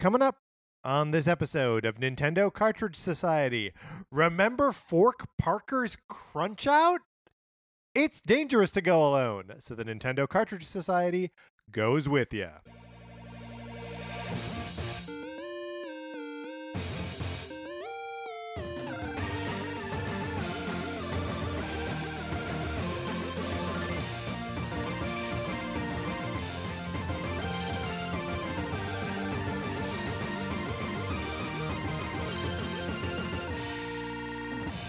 [0.00, 0.38] Coming up
[0.82, 3.70] on this episode of Nintendo Cartridge Society,
[4.10, 7.00] remember Fork Parker's Crunch Out?
[7.94, 11.32] It's dangerous to go alone, so the Nintendo Cartridge Society
[11.70, 12.48] goes with you.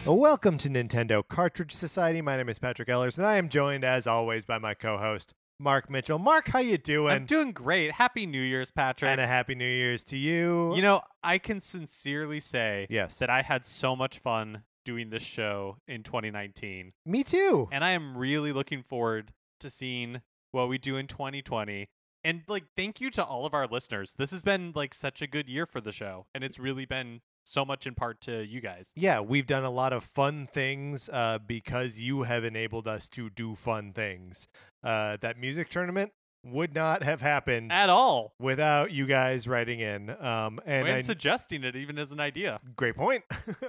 [0.05, 2.21] Welcome to Nintendo Cartridge Society.
[2.21, 5.91] My name is Patrick Ellers, and I am joined, as always, by my co-host Mark
[5.91, 6.17] Mitchell.
[6.17, 7.13] Mark, how you doing?
[7.13, 7.91] I'm doing great.
[7.91, 9.09] Happy New Year's, Patrick.
[9.11, 10.75] and a happy New Year's to you.
[10.75, 15.23] you know, I can sincerely say yes, that I had so much fun doing this
[15.23, 17.69] show in 2019, me too.
[17.71, 21.87] and I am really looking forward to seeing what we do in 2020.
[22.23, 24.15] And like, thank you to all of our listeners.
[24.17, 27.21] This has been like such a good year for the show, and it's really been
[27.43, 28.91] so much in part to you guys.
[28.95, 33.29] Yeah, we've done a lot of fun things uh, because you have enabled us to
[33.29, 34.47] do fun things.
[34.83, 36.11] Uh, that music tournament
[36.43, 38.33] would not have happened At all.
[38.39, 40.09] without you guys writing in.
[40.09, 42.59] Um, and And, I, suggesting it even as an idea.
[42.75, 43.23] great point.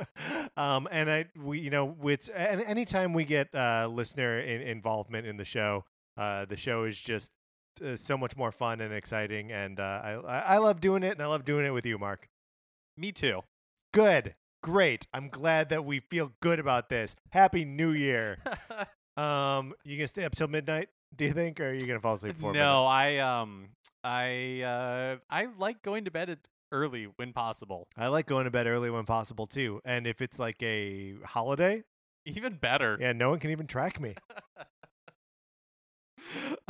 [0.57, 5.27] um, and I, we, you know, it's and anytime we get uh, listener in, involvement
[5.27, 5.85] in the show,
[6.17, 7.31] uh, the show is just
[7.85, 9.53] uh, so much more fun and exciting.
[9.53, 12.29] And uh, I, I love doing it, and I love doing it with you, Mark.
[12.97, 13.43] Me too.
[13.93, 15.07] Good, great.
[15.13, 17.15] I'm glad that we feel good about this.
[17.31, 18.39] Happy New Year.
[19.19, 20.89] um, you gonna stay up till midnight?
[21.15, 22.65] Do you think, or are you gonna fall asleep before midnight?
[22.65, 23.69] no, I um
[24.03, 26.39] I uh I like going to bed at
[26.73, 27.87] early when possible.
[27.95, 29.83] I like going to bed early when possible too.
[29.85, 31.83] And if it's like a holiday,
[32.25, 32.97] Even better.
[32.99, 34.15] yeah, no one can even track me.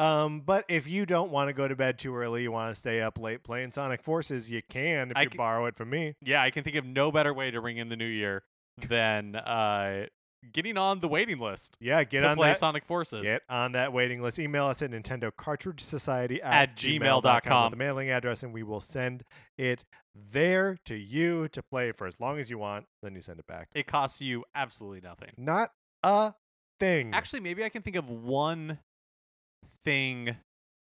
[0.02, 2.78] um, but if you don't want to go to bed too early, you want to
[2.78, 5.90] stay up late playing Sonic Forces, you can if I you c- borrow it from
[5.90, 6.14] me.
[6.24, 8.42] Yeah, I can think of no better way to ring in the new year
[8.88, 10.06] than uh
[10.52, 12.58] getting on the waiting list Yeah, get on play that.
[12.58, 13.22] Sonic Forces.
[13.22, 14.38] Get on that waiting list.
[14.40, 17.64] Email us at Nintendo Cartridge Society At at, gmail.com.
[17.66, 19.22] with a mailing address, and we will send
[19.56, 19.84] it
[20.14, 22.86] there to you to play for as long as you want.
[23.02, 23.68] Then you send it back.
[23.74, 25.30] It costs you absolutely nothing.
[25.36, 25.70] Not
[26.02, 26.34] a
[26.80, 27.14] thing.
[27.14, 28.78] Actually, maybe I can think of one
[29.84, 30.36] thing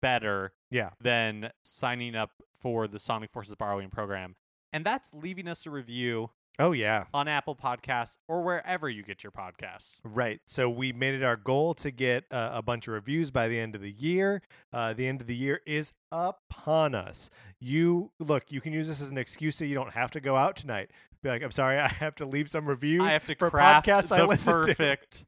[0.01, 0.91] better yeah.
[1.01, 4.35] than signing up for the Sonic Forces borrowing program.
[4.73, 7.05] And that's leaving us a review Oh yeah.
[7.13, 9.99] on Apple Podcasts or wherever you get your podcasts.
[10.03, 10.39] Right.
[10.45, 13.59] So we made it our goal to get uh, a bunch of reviews by the
[13.59, 14.41] end of the year.
[14.71, 17.29] Uh, the end of the year is upon us.
[17.59, 20.35] You look, you can use this as an excuse that you don't have to go
[20.35, 20.91] out tonight.
[21.21, 23.87] Be like, I'm sorry, I have to leave some reviews I have to for craft
[23.87, 24.51] podcasts I the to.
[24.75, 25.25] perfect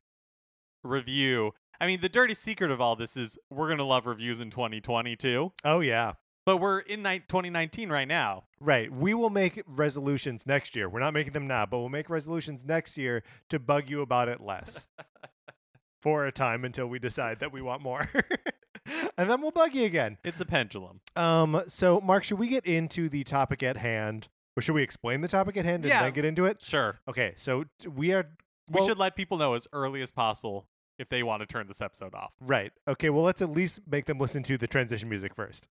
[0.84, 1.54] review.
[1.80, 5.52] I mean, the dirty secret of all this is we're gonna love reviews in 2022,
[5.64, 6.14] Oh yeah.
[6.46, 8.46] but we're in ni- 2019 right now.
[8.60, 8.92] Right.
[8.92, 10.90] We will make resolutions next year.
[10.90, 14.30] We're not making them now, but we'll make resolutions next year to bug you about
[14.30, 14.88] it less
[16.02, 18.08] for a time until we decide that we want more.
[19.18, 20.18] and then we'll bug you again.
[20.24, 21.02] It's a pendulum.
[21.16, 24.28] Um, so Mark, should we get into the topic at hand?
[24.56, 26.02] Or should we explain the topic at hand and Yeah.
[26.04, 26.62] then get into it?
[26.62, 28.26] Sure, Okay, so t- we are
[28.70, 30.68] we should let people know as early as possible
[30.98, 32.34] if they want to turn this episode off.
[32.42, 32.72] right.
[32.88, 35.68] Okay, well let's at least make them listen to the transition music first.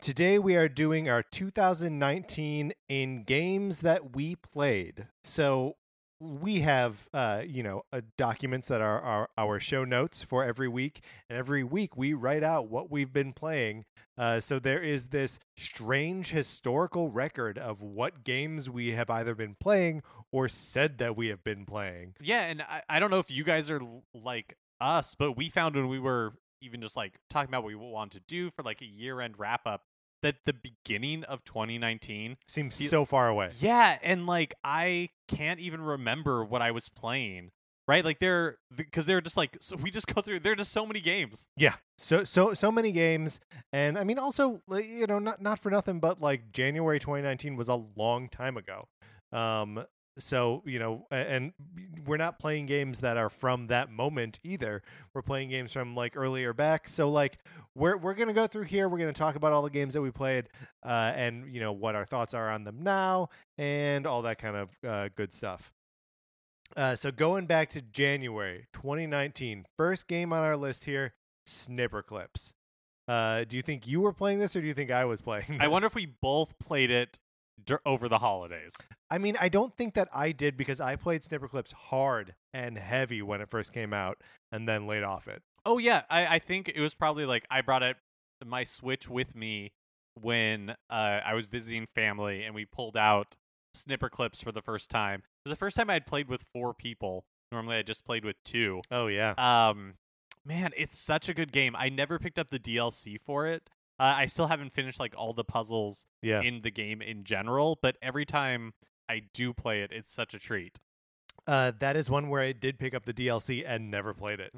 [0.00, 5.08] Today we are doing our 2019 in games that we played.
[5.22, 5.76] So
[6.20, 10.68] we have, uh, you know, uh, documents that are, are our show notes for every
[10.68, 13.84] week, and every week we write out what we've been playing.
[14.16, 19.54] Uh, so there is this strange historical record of what games we have either been
[19.60, 20.02] playing
[20.32, 22.14] or said that we have been playing.
[22.20, 25.48] Yeah, and I, I don't know if you guys are l- like us, but we
[25.48, 28.64] found when we were even just like talking about what we want to do for
[28.64, 29.82] like a year end wrap up
[30.22, 33.50] that the beginning of 2019 Seems You- so far away.
[33.60, 37.50] Yeah, and like I can't even remember what I was playing.
[37.86, 38.04] Right?
[38.04, 40.84] Like they're because they're just like so we just go through there are just so
[40.84, 41.46] many games.
[41.56, 41.76] Yeah.
[41.96, 43.40] So so so many games
[43.72, 47.68] and I mean also you know not not for nothing but like January 2019 was
[47.68, 48.88] a long time ago.
[49.32, 49.84] Um
[50.18, 51.52] so, you know, and
[52.06, 54.82] we're not playing games that are from that moment either.
[55.14, 56.88] We're playing games from like earlier back.
[56.88, 57.38] So like
[57.74, 59.94] we're we're going to go through here, we're going to talk about all the games
[59.94, 60.48] that we played
[60.84, 64.56] uh and you know what our thoughts are on them now and all that kind
[64.56, 65.72] of uh good stuff.
[66.76, 71.14] Uh, so going back to January 2019, first game on our list here,
[71.46, 72.52] Snipper Clips.
[73.06, 75.58] Uh, do you think you were playing this, or do you think I was playing?
[75.60, 77.18] I wonder if we both played it
[77.84, 78.74] over the holidays.
[79.10, 82.78] I mean, I don't think that I did because I played Snipper Clips hard and
[82.78, 84.18] heavy when it first came out,
[84.52, 85.42] and then laid off it.
[85.66, 87.96] Oh yeah, I, I think it was probably like I brought it
[88.44, 89.72] my Switch with me
[90.20, 93.36] when uh, I was visiting family, and we pulled out
[93.74, 95.20] Snipper Clips for the first time.
[95.20, 97.24] It was the first time I had played with four people.
[97.52, 98.82] Normally, I just played with two.
[98.90, 99.94] Oh yeah, Um,
[100.44, 101.74] man, it's such a good game.
[101.76, 103.68] I never picked up the DLC for it.
[103.98, 106.40] Uh, I still haven't finished like all the puzzles yeah.
[106.40, 108.74] in the game in general, but every time
[109.08, 110.78] I do play it, it's such a treat.
[111.46, 114.52] Uh, that is one where I did pick up the DLC and never played it.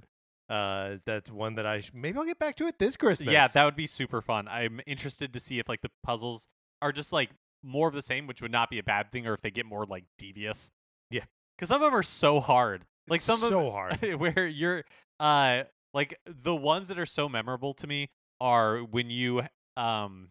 [0.50, 3.32] Uh, that's one that I sh- maybe I'll get back to it this Christmas.
[3.32, 4.48] Yeah, that would be super fun.
[4.48, 6.48] I'm interested to see if like the puzzles
[6.82, 7.30] are just like
[7.62, 9.64] more of the same, which would not be a bad thing, or if they get
[9.64, 10.70] more like devious.
[11.10, 11.24] Yeah.
[11.56, 12.84] because some of them are so hard.
[13.08, 14.00] Like some of so hard.
[14.18, 14.84] where you're
[15.20, 15.64] uh
[15.94, 18.10] like the ones that are so memorable to me
[18.40, 19.42] are when you
[19.76, 20.28] um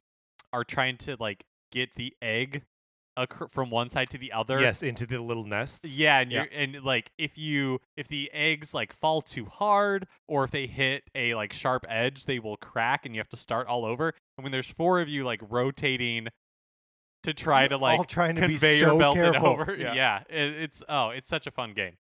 [0.54, 2.64] are trying to like get the egg
[3.50, 4.62] from one side to the other.
[4.62, 5.84] yes, into the little nests.
[5.84, 6.44] Yeah, and Yeah.
[6.44, 10.68] you're and like if you if the eggs like fall too hard or if they
[10.68, 14.14] hit a like sharp edge, they will crack and you have to start all over.
[14.38, 16.30] And when there's four of you like rotating
[17.24, 19.48] to try to like all trying to be conveyor so belt it careful.
[19.50, 19.94] over, Yeah.
[19.94, 21.98] yeah, it, it's oh, it's such a fun game.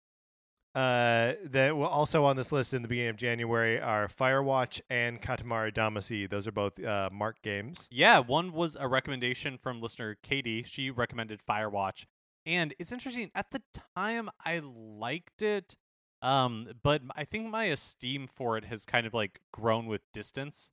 [0.75, 5.21] Uh, that were also on this list in the beginning of January are Firewatch and
[5.21, 6.27] Katamari Damacy.
[6.27, 7.87] Those are both uh, Mark games.
[7.91, 10.63] Yeah, one was a recommendation from listener Katie.
[10.63, 12.05] She recommended Firewatch.
[12.47, 13.61] And it's interesting, at the
[13.95, 15.75] time I liked it,
[16.23, 20.71] um, but I think my esteem for it has kind of like grown with distance.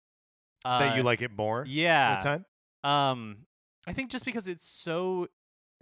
[0.64, 1.64] that you Uh, like it more.
[1.69, 2.14] Yeah.
[2.17, 2.44] With time.
[2.85, 3.47] Um,
[3.87, 5.29] I think just because it's so,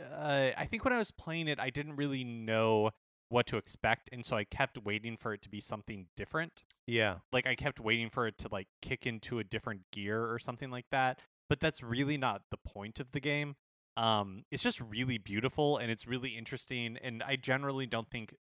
[0.03, 2.91] uh, I think when I was playing it, I didn't really know
[3.29, 6.65] what to expect, and so I kept waiting for it to be something different.
[6.87, 7.17] Yeah.
[7.33, 10.71] Like I kept waiting for it to like kick into a different gear or something
[10.71, 11.21] like that.
[11.49, 13.57] But that's really not the point of the game.
[13.97, 16.97] Um, it's just really beautiful and it's really interesting.
[17.03, 18.35] And I generally don't think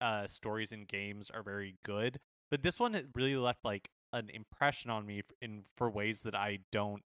[0.00, 2.18] uh, stories in games are very good,
[2.50, 6.58] but this one really left like an impression on me in for ways that I
[6.72, 7.02] don't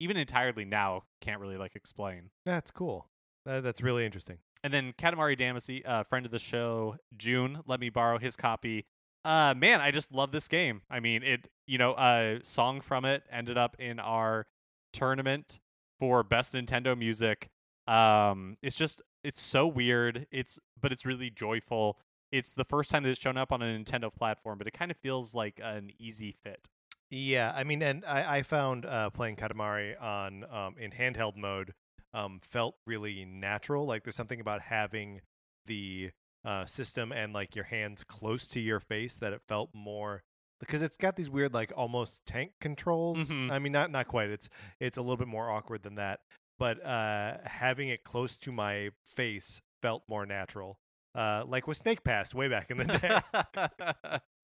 [0.00, 2.30] even entirely now can't really like explain.
[2.44, 3.08] That's cool.
[3.44, 4.38] That, that's really interesting.
[4.66, 8.84] And then Katamari Damacy, uh, friend of the show, June, let me borrow his copy.
[9.24, 10.82] Uh, man, I just love this game.
[10.90, 14.48] I mean, it, you know, a song from it ended up in our
[14.92, 15.60] tournament
[16.00, 17.48] for best Nintendo music.
[17.86, 20.26] Um, it's just, it's so weird.
[20.32, 22.00] It's, but it's really joyful.
[22.32, 24.90] It's the first time that it's shown up on a Nintendo platform, but it kind
[24.90, 26.66] of feels like an easy fit.
[27.08, 31.72] Yeah, I mean, and I, I found uh, playing Katamari on um, in handheld mode
[32.14, 33.86] um, felt really natural.
[33.86, 35.20] Like there's something about having
[35.66, 36.10] the
[36.44, 40.22] uh, system and like your hands close to your face that it felt more
[40.60, 43.28] because it's got these weird like almost tank controls.
[43.28, 43.50] Mhm.
[43.50, 44.30] I mean, not not quite.
[44.30, 44.48] It's
[44.80, 46.20] it's a little bit more awkward than that,
[46.58, 50.78] but uh, having it close to my face felt more natural.
[51.14, 54.20] Uh, like with Snake Pass way back in the day.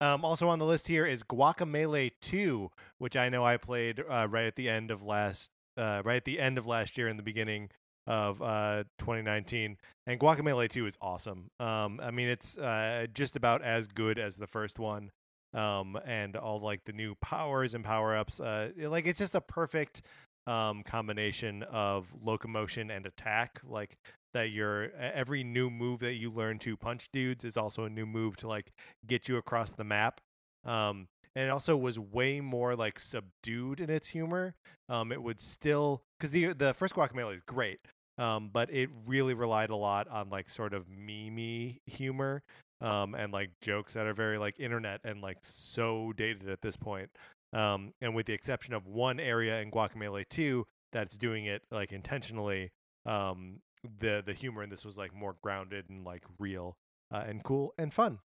[0.00, 4.26] Um, also on the list here is Guacamelee 2, which I know I played uh,
[4.28, 7.18] right at the end of last, uh, right at the end of last year and
[7.18, 7.70] the beginning
[8.06, 9.76] of uh, 2019.
[10.06, 11.50] And Guacamelee 2 is awesome.
[11.58, 15.10] Um, I mean, it's uh, just about as good as the first one.
[15.52, 18.40] Um, and all like the new powers and power ups.
[18.40, 20.02] Uh, like it's just a perfect
[20.48, 23.60] um, combination of locomotion and attack.
[23.64, 23.96] Like
[24.32, 28.04] that your every new move that you learn to punch dudes is also a new
[28.04, 28.72] move to like
[29.06, 30.20] get you across the map.
[30.64, 34.54] Um, and it also was way more like subdued in its humor.
[34.88, 37.80] Um, it would still because the the first Guacamelee is great,
[38.18, 42.42] um, but it really relied a lot on like sort of meme humor
[42.80, 46.76] um, and like jokes that are very like internet and like so dated at this
[46.76, 47.10] point.
[47.52, 51.92] Um, and with the exception of one area in Guacamelee 2 that's doing it like
[51.92, 52.70] intentionally,
[53.06, 53.60] um,
[54.00, 56.76] the the humor in this was like more grounded and like real
[57.12, 58.18] uh, and cool and fun.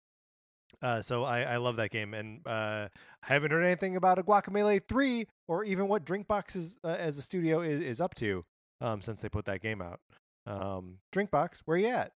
[0.82, 2.88] Uh, so I, I love that game, and uh,
[3.22, 7.18] I haven't heard anything about a Guacamelee three or even what Drinkbox is uh, as
[7.18, 8.44] a studio is, is up to
[8.80, 10.00] um, since they put that game out.
[10.46, 12.12] Um, Drinkbox, where you at?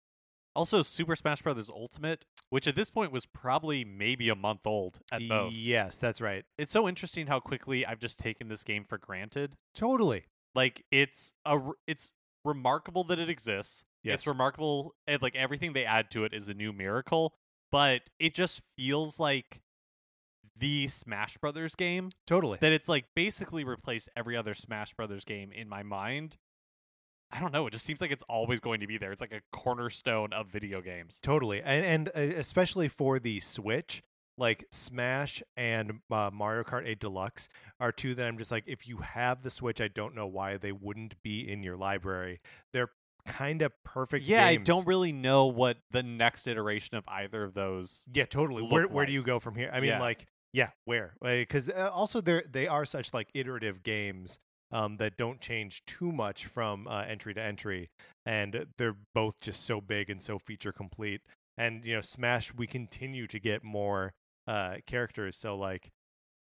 [0.55, 1.69] also, Super Smash Bros.
[1.69, 5.55] Ultimate, which at this point was probably maybe a month old at most.
[5.55, 6.43] Yes, that's right.
[6.57, 9.53] It's so interesting how quickly I've just taken this game for granted.
[9.73, 10.25] Totally.
[10.55, 12.13] Like it's a it's
[12.43, 13.85] remarkable that it exists.
[14.03, 14.15] Yes.
[14.15, 17.35] It's remarkable and like everything they add to it is a new miracle,
[17.71, 19.61] but it just feels like
[20.57, 22.57] the Smash Brothers game Totally.
[22.61, 26.37] that it's like basically replaced every other Smash Brothers game in my mind.
[27.31, 29.11] I don't know, it just seems like it's always going to be there.
[29.11, 31.19] It's like a cornerstone of video games.
[31.21, 34.01] Totally, and and uh, especially for the Switch,
[34.39, 37.49] like Smash and uh, Mario Kart 8 Deluxe
[37.79, 40.57] are two that I'm just like, if you have the Switch, I don't know why
[40.57, 42.39] they wouldn't be in your library.
[42.73, 42.89] They're
[43.29, 44.25] kind of perfect.
[44.25, 48.05] Yeah, I don't really know what the next iteration of either of those.
[48.13, 48.63] Yeah, totally.
[48.63, 49.69] Where where do you go from here?
[49.71, 49.99] I mean, Yeah.
[50.01, 51.13] like, yeah, where?
[51.21, 54.39] Because uh, also they they are such like iterative games
[54.71, 57.89] um, that don't change too much from uh, entry to entry,
[58.25, 61.21] and they're both just so big and so feature complete.
[61.57, 64.13] And you know, Smash, we continue to get more
[64.47, 65.35] uh, characters.
[65.35, 65.89] So like,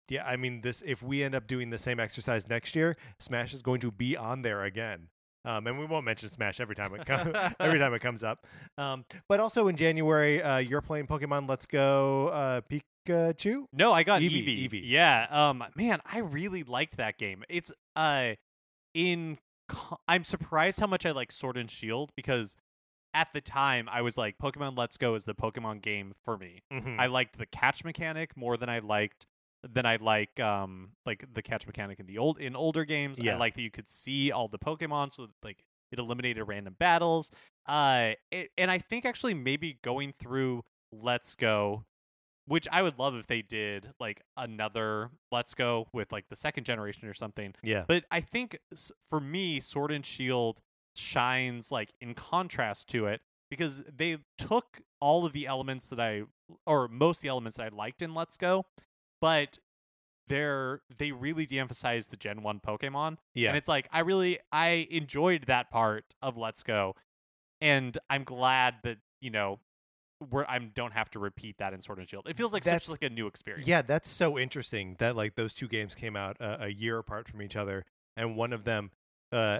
[0.09, 3.53] yeah, I mean, this if we end up doing the same exercise next year, Smash
[3.53, 5.09] is going to be on there again.
[5.47, 8.45] Um, and we won't mention Smash every time it comes every time it comes up.
[8.77, 12.61] Um, but also in January, uh, you're playing Pokemon Let's Go uh,
[13.07, 13.65] Pikachu.
[13.71, 14.69] No, I got Eevee, Eevee.
[14.69, 14.81] Eevee.
[14.83, 15.27] Yeah.
[15.29, 15.63] Um.
[15.75, 17.43] Man, I really liked that game.
[17.49, 18.33] It's uh,
[18.93, 19.37] in.
[19.69, 22.57] co- I'm surprised how much I like Sword and Shield because
[23.13, 26.61] at the time I was like, Pokemon Let's Go is the Pokemon game for me.
[26.71, 26.99] Mhm.
[26.99, 29.25] I liked the catch mechanic more than I liked
[29.73, 33.19] than I like um like the catch mechanic in the old in older games.
[33.19, 33.35] Yeah.
[33.35, 37.31] I like that you could see all the Pokemon, so like it eliminated random battles.
[37.65, 41.85] Uh, it, and I think actually maybe going through Let's Go,
[42.45, 46.65] which I would love if they did like another Let's Go with like the second
[46.65, 47.53] generation or something.
[47.63, 48.59] yeah, But I think
[49.09, 50.61] for me, Sword and Shield
[50.95, 56.23] shines like in contrast to it because they took all of the elements that I,
[56.65, 58.65] or most of the elements that I liked in Let's Go,
[59.21, 59.57] but
[60.27, 63.49] they're they really de-emphasize the Gen One Pokemon, yeah.
[63.49, 66.95] and it's like I really I enjoyed that part of Let's Go,
[67.61, 69.59] and I'm glad that you know.
[70.31, 72.27] Where I don't have to repeat that in Sword and Shield.
[72.27, 73.67] It feels like That's- such like a new experience.
[73.67, 77.27] Yeah, that's so interesting that like those two games came out uh, a year apart
[77.27, 78.89] from each other, and one of them
[79.31, 79.59] uh,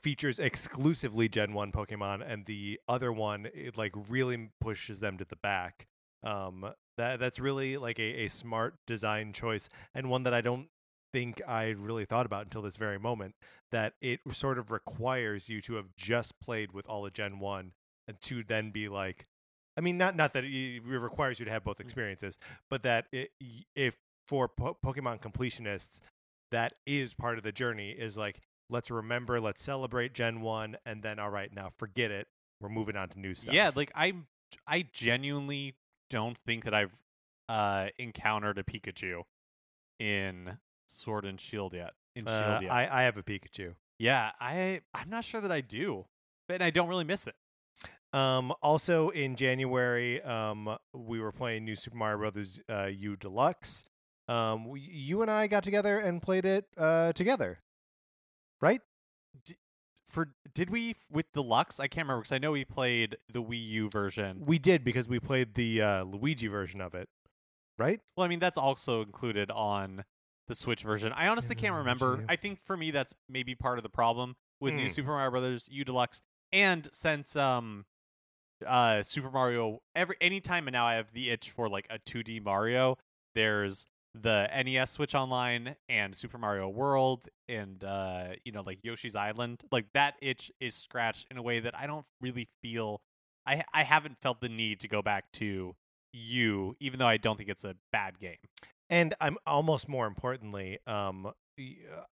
[0.00, 5.24] features exclusively Gen One Pokemon, and the other one it like really pushes them to
[5.24, 5.86] the back.
[6.24, 10.68] Um, that that's really like a, a smart design choice, and one that I don't
[11.12, 13.34] think I really thought about until this very moment.
[13.70, 17.72] That it sort of requires you to have just played with all of Gen One,
[18.06, 19.26] and to then be like,
[19.76, 21.82] I mean, not not that it requires you to have both mm.
[21.82, 22.38] experiences,
[22.70, 23.30] but that it,
[23.74, 23.96] if
[24.28, 26.00] for po- Pokemon completionists,
[26.50, 27.90] that is part of the journey.
[27.90, 32.26] Is like let's remember, let's celebrate Gen One, and then all right, now forget it.
[32.60, 33.54] We're moving on to new stuff.
[33.54, 34.26] Yeah, like I'm,
[34.66, 35.74] I genuinely
[36.12, 36.94] don't think that I've
[37.48, 39.22] uh encountered a Pikachu
[39.98, 41.94] in Sword and Shield yet.
[42.14, 42.70] In Shield uh, yet.
[42.70, 43.74] I I have a Pikachu.
[43.98, 46.06] yeah, I I'm not sure that I do.
[46.48, 47.36] But I don't really miss it.
[48.12, 53.84] Um, also in January, um, we were playing New Super Mario Brothers uh, U Deluxe.
[54.28, 57.60] Um, we, you and I got together and played it uh, together,
[58.60, 58.80] right?
[60.12, 61.80] For did we with Deluxe?
[61.80, 64.42] I can't remember because I know we played the Wii U version.
[64.44, 67.08] We did because we played the uh, Luigi version of it,
[67.78, 67.98] right?
[68.14, 70.04] Well, I mean that's also included on
[70.48, 71.12] the Switch version.
[71.14, 72.24] I honestly can't remember.
[72.28, 74.90] I think for me that's maybe part of the problem with New Hmm.
[74.90, 76.20] Super Mario Brothers U Deluxe.
[76.52, 77.86] And since um
[78.66, 82.98] uh Super Mario every anytime now I have the itch for like a 2D Mario,
[83.34, 89.16] there's the NES Switch Online and Super Mario World and uh you know like Yoshi's
[89.16, 89.62] Island.
[89.70, 93.00] Like that itch is scratched in a way that I don't really feel
[93.46, 95.74] I I haven't felt the need to go back to
[96.12, 98.36] you even though I don't think it's a bad game.
[98.90, 101.32] And I'm almost more importantly, um,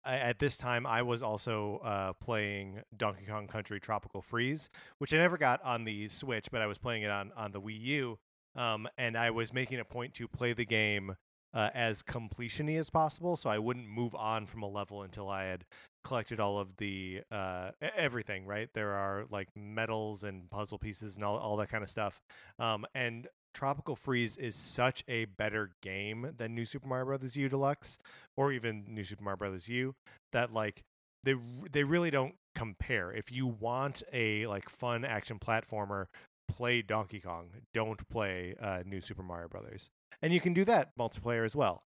[0.05, 5.19] at this time I was also uh, playing Donkey Kong Country Tropical Freeze, which I
[5.19, 8.19] never got on the Switch, but I was playing it on on the Wii U.
[8.57, 11.17] Um, and I was making a point to play the game
[11.53, 15.45] uh, as completiony as possible, so I wouldn't move on from a level until I
[15.45, 15.65] had
[16.05, 18.47] collected all of the uh, everything.
[18.47, 22.21] Right, there are like medals and puzzle pieces and all all that kind of stuff.
[22.59, 27.37] Um, and Tropical Freeze is such a better game than New Super Mario Bros.
[27.37, 27.99] U Deluxe
[28.37, 29.69] or even New Super Mario Bros.
[29.69, 29.95] U
[30.33, 30.83] that like
[31.25, 31.35] they
[31.73, 33.13] they really don't compare.
[33.13, 36.07] If you want a like fun action platformer,
[36.49, 37.49] play Donkey Kong.
[37.75, 39.91] Don't play uh, New Super Mario Brothers.
[40.23, 41.85] And you can do that multiplayer as well.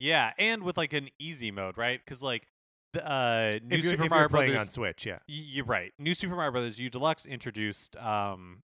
[0.00, 2.04] Yeah, and with like an easy mode, right?
[2.06, 2.46] Cuz like
[2.92, 5.18] the uh New Super if Mario you're playing Brothers on Switch, yeah.
[5.28, 5.92] Y- You're right.
[5.98, 8.62] New Super Mario Brothers U Deluxe introduced um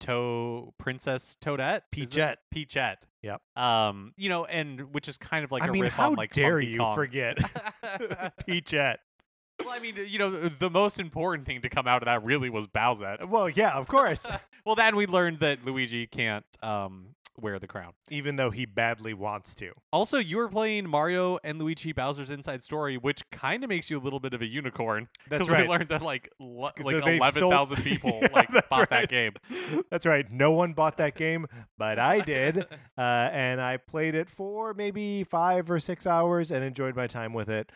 [0.00, 1.82] To Princess Toadette?
[1.92, 2.38] Peachette.
[2.50, 3.04] Peachette.
[3.22, 3.42] Yep.
[3.54, 6.16] Um, you know, and which is kind of like I a mean, riff how on
[6.16, 6.94] like dare Funky you Kong.
[6.94, 7.36] forget
[8.46, 9.00] Peachette?
[9.64, 12.24] well, I mean, you know, the, the most important thing to come out of that
[12.24, 13.26] really was Bowsette.
[13.28, 14.26] Well, yeah, of course.
[14.64, 17.92] well, then we learned that Luigi can't um wear the crown.
[18.10, 19.72] even though he badly wants to.
[19.92, 23.98] Also, you were playing Mario and Luigi Bowser's Inside Story, which kind of makes you
[23.98, 25.08] a little bit of a unicorn.
[25.28, 25.62] That's right.
[25.62, 28.90] We learned that like 'Cause like they've sold- people Yeah, like bought right.
[28.90, 29.32] that game.
[29.90, 30.30] That's right.
[30.30, 31.46] No one bought that game,
[31.78, 32.66] but I did.
[32.98, 33.00] uh,
[33.32, 37.48] and I played it for maybe five or six hours and enjoyed my time with
[37.48, 37.70] it.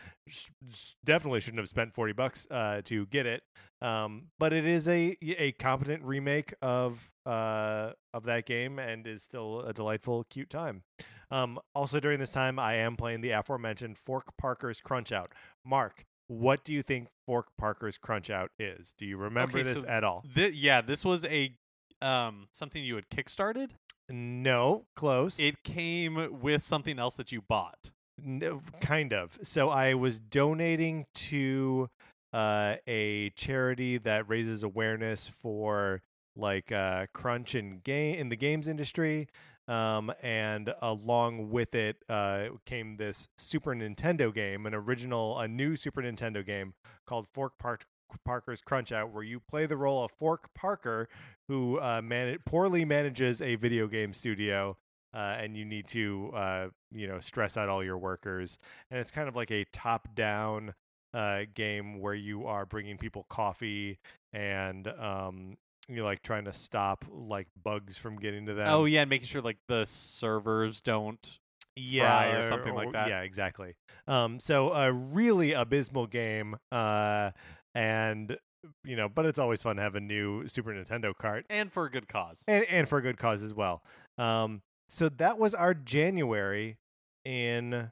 [1.05, 3.43] Definitely shouldn't have spent 40 bucks uh, to get it.
[3.85, 9.23] Um, but it is a a competent remake of uh, of that game and is
[9.23, 10.83] still a delightful, cute time.
[11.31, 15.33] Um, also, during this time, I am playing the aforementioned Fork Parker's Crunch Out.
[15.65, 18.95] Mark, what do you think Fork Parker's Crunch Out is?
[18.97, 20.25] Do you remember Okay, this so at all?
[20.35, 21.55] Thi- yeah, this was a
[22.01, 23.73] um something you had kickstarted.
[24.09, 25.39] No, close.
[25.39, 27.91] It came with something else that you bought.
[28.23, 29.39] No, kind of.
[29.43, 31.89] So I was donating to
[32.35, 36.03] uh, a charity that raises awareness for
[36.37, 39.29] like uh, crunch in game in the games industry.
[39.67, 45.77] Um, and along with it uh, came this Super Nintendo game, an original, a new
[45.77, 46.75] Super Nintendo game
[47.07, 47.85] called Fork Park.
[48.25, 51.09] Parker's Crunch Out, where you play the role of Fork Parker,
[51.49, 54.77] who uh, man- poorly manages a video game studio
[55.15, 58.59] uh, and you need to uh, you know stress out all your workers
[58.91, 60.75] and it's kind of like a top down
[61.15, 63.99] uh, game where you are bringing people coffee
[64.33, 65.57] and um,
[65.89, 69.27] you're like trying to stop like bugs from getting to them oh yeah, and making
[69.27, 71.39] sure like the servers don't.
[71.77, 73.09] fry or something like that.
[73.09, 73.75] yeah exactly
[74.07, 77.31] um, so a really abysmal game uh,
[77.75, 78.37] and
[78.85, 81.85] you know but it's always fun to have a new super nintendo cart And for
[81.87, 82.45] a good cause.
[82.49, 83.83] and and for a good cause as well.
[84.19, 86.79] Um, so that was our January
[87.25, 87.91] in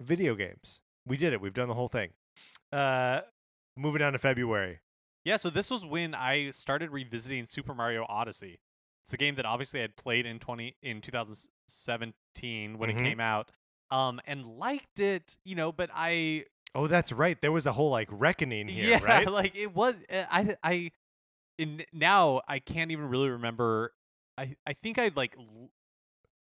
[0.00, 0.80] video games.
[1.06, 1.40] We did it.
[1.40, 2.10] We've done the whole thing.
[2.72, 3.20] Uh,
[3.76, 4.80] moving on to February.
[5.24, 8.60] Yeah, so this was when I started revisiting Super Mario Odyssey.
[9.04, 12.94] It's a game that obviously I had played in twenty in 2017 when Mhm.
[13.00, 13.50] it came out,
[13.90, 15.36] um, and liked it.
[15.44, 17.40] You know, but I Oh, that's right.
[17.40, 19.26] There was a whole like reckoning here, yeah, right?
[19.30, 19.96] like it was.
[20.10, 20.92] uh, I I
[21.58, 23.92] in now I can't even really remember.
[24.38, 25.70] I I think I like l-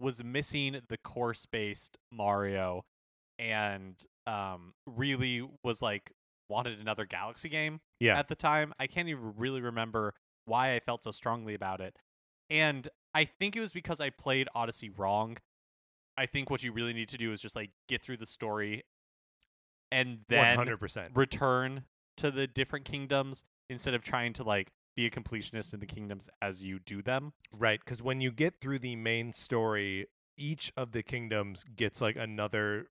[0.01, 2.85] was missing the course based Mario,
[3.39, 6.13] and um really was like
[6.49, 8.19] wanted another Galaxy game Yeah.
[8.19, 8.73] at the time.
[8.79, 10.15] I can't even really remember
[10.47, 11.97] why I felt so strongly about it.
[12.49, 15.37] And I think it was because I played Odyssey wrong.
[16.17, 18.83] I think what you really need to do is just like get through the story
[19.93, 21.13] and then hundred percent.
[21.15, 21.85] return
[22.17, 26.29] to the different kingdoms instead of trying to like be a completionist in the kingdoms
[26.43, 27.33] as you do them.
[27.57, 32.17] Right, because when you get through the main story, each of the kingdoms gets like
[32.17, 32.89] another,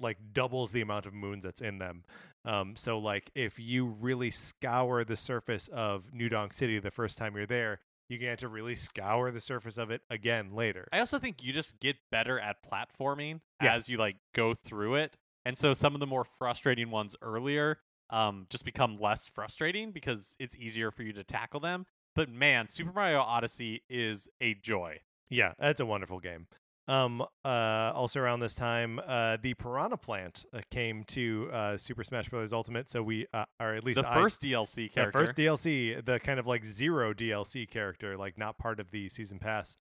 [0.00, 2.04] like doubles the amount of moons that's in them.
[2.44, 7.18] Um, so like if you really scour the surface of New Donk City the first
[7.18, 10.88] time you're there, you get to really scour the surface of it again later.
[10.92, 13.74] I also think you just get better at platforming Yeah.
[13.74, 15.16] as you like go through it.
[15.44, 20.34] And so some of the more frustrating ones earlier um just become less frustrating because
[20.40, 21.86] it's easier for you to tackle them.
[22.16, 25.00] But man, Super Mario Odyssey is a joy.
[25.28, 26.48] Yeah, that's a wonderful game.
[26.90, 32.02] Um, uh, also around this time, uh, the Piranha Plant uh, came to uh, Super
[32.02, 32.52] Smash Bros.
[32.52, 32.90] Ultimate.
[32.90, 36.18] So we, uh, or at least The I- first DLC character, the first DLC, the
[36.18, 39.76] kind of like zero DLC character, like not part of the season pass.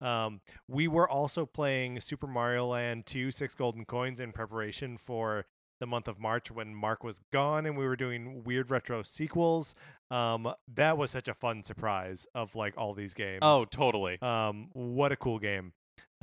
[0.00, 5.44] Um, we were also playing Super Mario Land 2 Six Golden Coins in preparation for
[5.80, 9.74] the month of March when Mark was gone and we were doing weird retro sequels.
[10.10, 13.40] Um, that was such a fun surprise of like all these games.
[13.42, 14.18] oh, totally.
[14.22, 15.72] Um, what a cool game.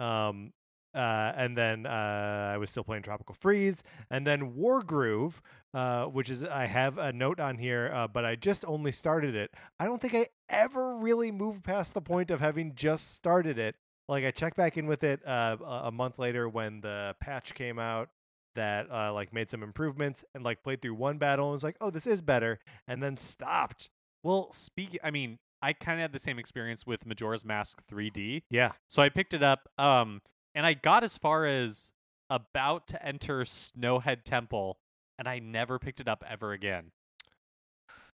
[0.01, 0.53] Um,
[0.93, 5.39] uh, and then uh, I was still playing Tropical Freeze, and then Wargroove,
[5.73, 9.35] uh, which is I have a note on here, uh, but I just only started
[9.35, 9.51] it.
[9.79, 13.75] I don't think I ever really moved past the point of having just started it.
[14.09, 17.79] Like I checked back in with it uh, a month later when the patch came
[17.79, 18.09] out
[18.55, 21.77] that uh, like made some improvements and like played through one battle and was like,
[21.79, 23.89] oh, this is better, and then stopped.
[24.23, 28.43] Well, speak I mean, I kind of had the same experience with Majora's Mask 3D.
[28.49, 30.21] Yeah, So I picked it up, um,
[30.55, 31.93] and I got as far as
[32.29, 34.79] about to enter Snowhead Temple,
[35.19, 36.91] and I never picked it up ever again.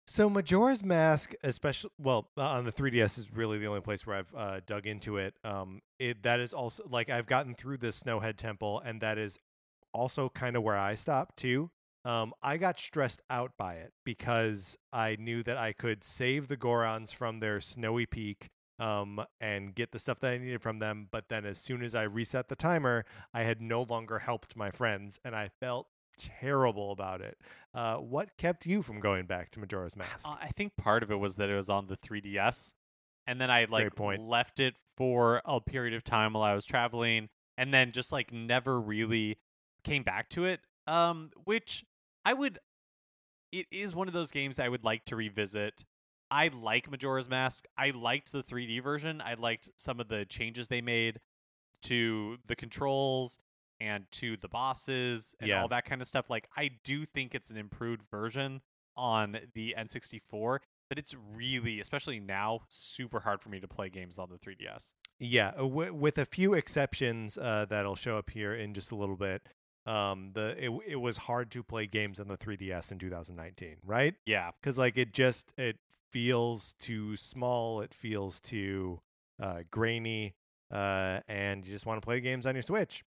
[0.09, 4.15] So Majora's Mask, especially well uh, on the 3DS, is really the only place where
[4.15, 5.35] I've uh, dug into it.
[5.43, 9.37] Um, it that is also like I've gotten through the Snowhead Temple, and that is
[9.93, 11.71] also kind of where I stopped too.
[12.07, 16.55] Um, I got stressed out by it because I knew that I could save the
[16.55, 21.09] Gorons from their snowy peak um, and get the stuff that I needed from them.
[21.11, 24.71] But then as soon as I reset the timer, I had no longer helped my
[24.71, 27.37] friends, and I felt terrible about it.
[27.73, 30.25] Uh, what kept you from going back to Majora's Mask?
[30.25, 32.73] Uh, I think part of it was that it was on the 3DS,
[33.25, 37.27] and then I like left it for a period of time while I was traveling,
[37.57, 39.39] and then just like never really
[39.83, 40.61] came back to it.
[40.87, 41.83] Um, which
[42.27, 42.59] I would.
[43.53, 45.85] It is one of those games I would like to revisit.
[46.29, 47.65] I like Majora's Mask.
[47.77, 49.21] I liked the 3D version.
[49.21, 51.21] I liked some of the changes they made
[51.83, 53.39] to the controls
[53.79, 55.61] and to the bosses and Yeah.
[55.61, 56.29] all that kind of stuff.
[56.29, 58.61] Like I do think it's an improved version
[58.97, 60.59] on the N64,
[60.89, 64.93] but it's really, especially now, super hard for me to play games on the 3DS.
[65.19, 68.95] Yeah, uh, wi- with a few exceptions uh, that'll show up here in just a
[68.95, 69.47] little bit.
[69.87, 74.13] Um, the it it was hard to play games on the 3DS in 2019, right?
[74.25, 74.51] Yeah.
[74.59, 75.77] Because like it just it
[76.11, 78.99] feels too small, it feels too
[79.41, 80.35] uh, grainy,
[80.71, 83.03] uh, and you just want to play games on your Switch.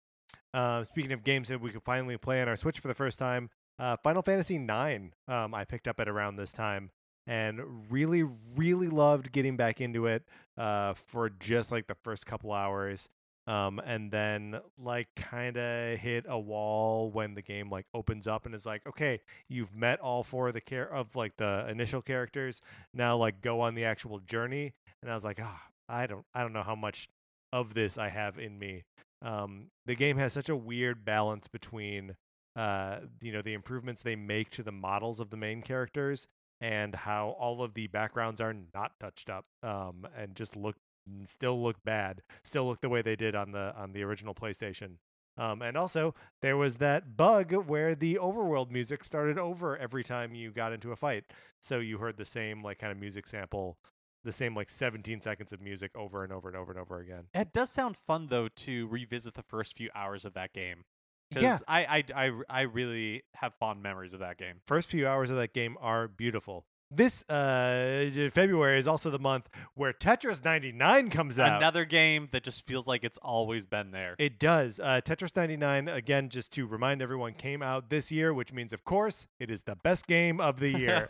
[0.55, 3.19] Uh, speaking of games that we could finally play on our Switch for the first
[3.19, 6.91] time, uh, Final Fantasy IX um, I picked up at around this time
[7.27, 8.25] and really,
[8.57, 10.25] really loved getting back into it
[10.57, 13.09] uh, for just like the first couple hours.
[13.47, 18.47] Um, and then like kind of hit a wall when the game like opens up
[18.47, 22.03] and is like, okay, you've met all four of the care of like the initial
[22.03, 22.61] characters.
[22.95, 24.73] Now like go on the actual journey.
[25.03, 27.09] And I was like, ah, I don't, I don't know how much
[27.53, 28.85] of this I have in me.
[29.23, 32.17] Um, the game has such a weird balance between
[32.57, 36.27] uh, you know the improvements they make to the models of the main characters
[36.61, 40.77] and how all of the backgrounds are not touched up um, and just look
[41.25, 44.97] still look bad still look the way they did on the on the original playstation
[45.39, 50.35] um, and also there was that bug where the overworld music started over every time
[50.35, 51.25] you got into a fight
[51.61, 53.79] so you heard the same like kind of music sample
[54.23, 57.25] the same like 17 seconds of music over and over and over and over again
[57.33, 60.85] It does sound fun though to revisit the first few hours of that game.
[61.31, 61.39] Yeah.
[61.41, 64.57] Because I, I, I, I really have fond memories of that game.
[64.67, 66.67] first few hours of that game are beautiful.
[66.91, 71.59] This uh, February is also the month where Tetris 99 comes out.
[71.59, 74.17] Another game that just feels like it's always been there.
[74.19, 74.81] It does.
[74.81, 78.85] Uh, Tetris 99, again, just to remind everyone, came out this year, which means, of
[78.85, 81.09] course, it is the best game of the year.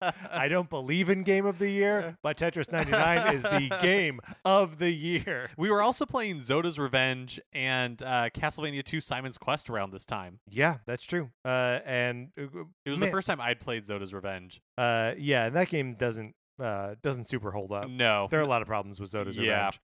[0.30, 4.78] I don't believe in game of the year, but Tetris 99 is the game of
[4.78, 5.48] the year.
[5.56, 10.40] we were also playing Zoda's Revenge and uh, Castlevania 2 Simon's Quest around this time.
[10.50, 11.30] Yeah, that's true.
[11.44, 12.42] Uh, and uh,
[12.84, 14.60] It was man, the first time I'd played Zoda's Revenge.
[15.22, 17.88] Yeah, and that game doesn't uh, doesn't super hold up.
[17.88, 18.28] No.
[18.30, 19.66] There are a lot of problems with Zoda's Yeah.
[19.66, 19.80] Revenge.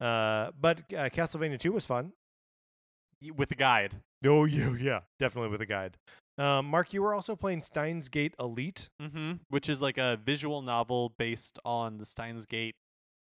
[0.00, 2.12] Uh, but uh, Castlevania 2 was fun.
[3.36, 3.96] With the guide.
[4.24, 5.96] Oh yeah, yeah, definitely with a guide.
[6.38, 8.88] Um, Mark, you were also playing Steins Gate Elite.
[9.00, 9.32] Mm-hmm.
[9.50, 12.76] Which is like a visual novel based on the Steins Gate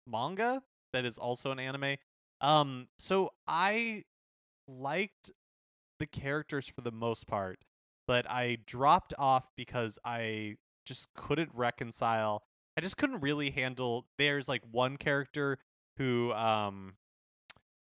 [0.07, 0.61] manga
[0.93, 1.97] that is also an anime.
[2.41, 4.03] Um, so I
[4.67, 5.31] liked
[5.99, 7.59] the characters for the most part,
[8.07, 10.55] but I dropped off because I
[10.89, 12.43] just couldn't reconcile.
[12.75, 14.05] I just couldn't really handle.
[14.17, 15.57] There's like one character
[15.97, 16.95] who um,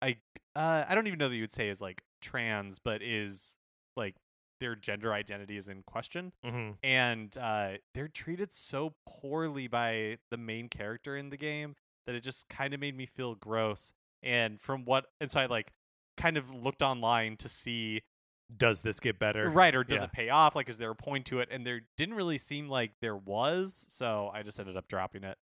[0.01, 0.17] I
[0.55, 3.57] uh I don't even know that you would say is like trans, but is
[3.95, 4.15] like
[4.59, 6.71] their gender identity is in question Mm-hmm.
[6.83, 11.75] and uh, they're treated so poorly by the main character in the game
[12.05, 13.91] that it just kind of made me feel gross.
[14.21, 15.71] And from what, and so I like
[16.15, 18.03] kind of looked online to see
[18.57, 19.49] Does this get better?
[19.49, 20.05] right or does Yeah.
[20.05, 20.55] it pay off?
[20.55, 21.49] Like, is there a point to it?
[21.51, 25.37] And there didn't really seem like there was, so I just ended up dropping it.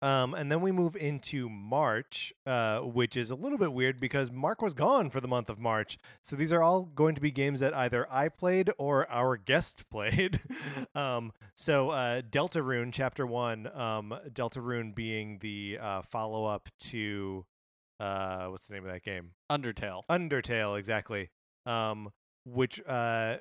[0.00, 4.30] Um, and then we move into March, uh, which is a little bit weird because
[4.30, 5.98] Mark was gone for the month of March.
[6.22, 9.84] So these are all going to be games that either I played or our guest
[9.90, 10.40] played.
[10.94, 17.44] um, so uh, Deltarune Chapter One, um, Deltarune being the uh, follow up to
[17.98, 19.32] uh, what's the name of that game?
[19.50, 20.02] Undertale.
[20.08, 21.30] Undertale, exactly.
[21.66, 22.10] Um,
[22.52, 23.38] which uh, uh,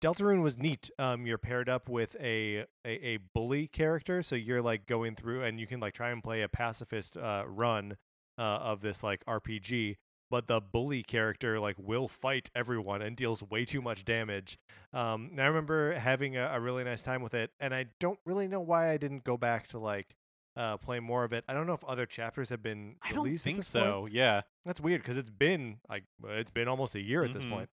[0.00, 0.90] Deltarune was neat.
[0.98, 5.42] Um, you're paired up with a, a a bully character, so you're like going through,
[5.42, 7.96] and you can like try and play a pacifist uh, run
[8.38, 9.96] uh, of this like RPG.
[10.30, 14.58] But the bully character like will fight everyone and deals way too much damage.
[14.92, 18.18] Um, and I remember having a, a really nice time with it, and I don't
[18.26, 20.16] really know why I didn't go back to like
[20.56, 21.44] uh, play more of it.
[21.46, 23.84] I don't know if other chapters have been I don't think this point.
[23.84, 24.08] so.
[24.10, 24.42] Yeah.
[24.64, 27.50] That's weird because it's been like it's been almost a year at this Mhm.
[27.50, 27.68] point.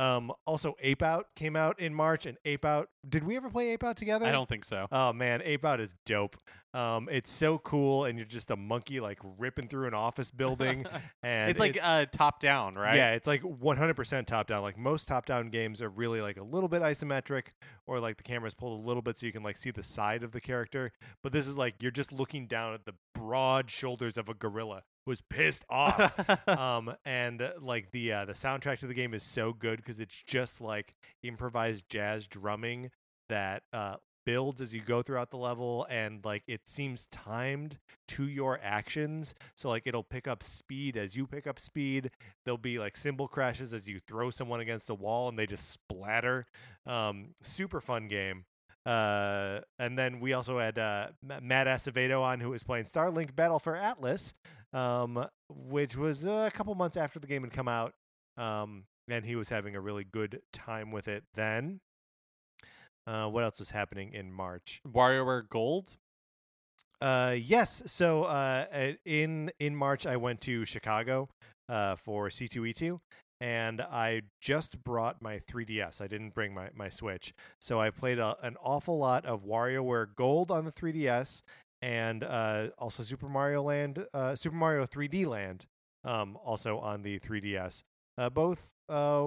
[0.00, 2.88] Um, also, Ape Out came out in March, and Ape Out.
[3.06, 4.24] Did we ever play Ape Out together?
[4.24, 4.86] I don't think so.
[4.90, 6.38] Oh man, Ape Out is dope.
[6.72, 10.86] Um, it's so cool, and you're just a monkey like ripping through an office building,
[11.22, 12.96] and it's like uh, top down, right?
[12.96, 14.62] yeah, it's like 100% top down.
[14.62, 17.48] Like most top down games are really like a little bit isometric,
[17.86, 20.22] or like the camera's pulled a little bit so you can like see the side
[20.22, 20.92] of the character.
[21.22, 24.84] But this is like you're just looking down at the broad shoulders of a gorilla
[25.06, 26.12] who's pissed off.
[26.46, 30.00] Um and uh, like the uh, the soundtrack to the game is so good because
[30.00, 32.90] it's just like improvised jazz drumming
[33.28, 38.28] that uh builds as you go throughout the level and like it seems timed to
[38.28, 39.34] your actions.
[39.54, 42.10] So like it'll pick up speed as you pick up speed.
[42.44, 45.70] There'll be like cymbal crashes as you throw someone against a wall and they just
[45.70, 46.46] splatter.
[46.86, 48.44] Um super fun game
[48.86, 51.08] uh and then we also had uh
[51.42, 54.32] matt acevedo on who was playing starlink battle for atlas
[54.72, 57.92] um which was a couple months after the game had come out
[58.38, 61.80] um and he was having a really good time with it then
[63.06, 64.80] uh, what else was happening in March?
[64.86, 65.96] WarioWare Gold.
[67.00, 67.82] Uh, yes.
[67.86, 71.28] So uh, uh, in in March, I went to Chicago
[71.68, 73.00] uh, for C2E2,
[73.40, 76.00] and I just brought my 3DS.
[76.00, 80.14] I didn't bring my, my Switch, so I played a, an awful lot of WarioWare
[80.14, 81.42] Gold on the 3DS,
[81.80, 85.66] and uh, also Super Mario Land, uh, Super Mario 3D Land,
[86.04, 87.82] um, also on the 3DS.
[88.18, 89.26] Uh, both, uh,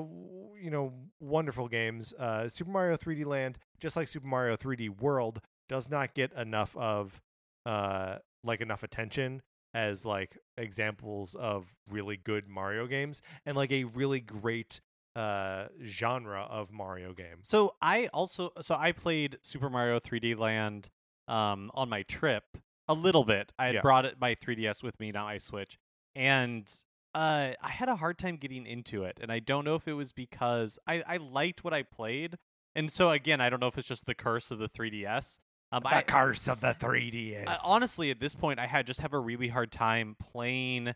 [0.62, 2.14] you know, wonderful games.
[2.14, 6.78] Uh, Super Mario 3D Land, just like Super Mario 3D World, does not get enough
[6.78, 7.20] of,
[7.66, 9.42] uh, like enough attention
[9.74, 14.82] as like examples of really good Mario games and like a really great
[15.16, 17.38] uh genre of Mario game.
[17.42, 20.90] So I also so I played Super Mario 3D Land
[21.28, 22.44] um on my trip
[22.88, 23.54] a little bit.
[23.58, 23.82] I had Yeah.
[23.82, 25.78] brought it my 3DS with me, not my Switch,
[26.16, 26.72] and
[27.16, 29.94] uh I had a hard time getting into it, and I don't know if it
[29.94, 32.38] was because I I liked what I played,
[32.76, 35.40] and so again I don't know if it's just the curse of the 3DS.
[35.74, 37.48] Um, I, curse of the 3DS.
[37.48, 40.94] I- honestly, at this point, I had just have a really hard time playing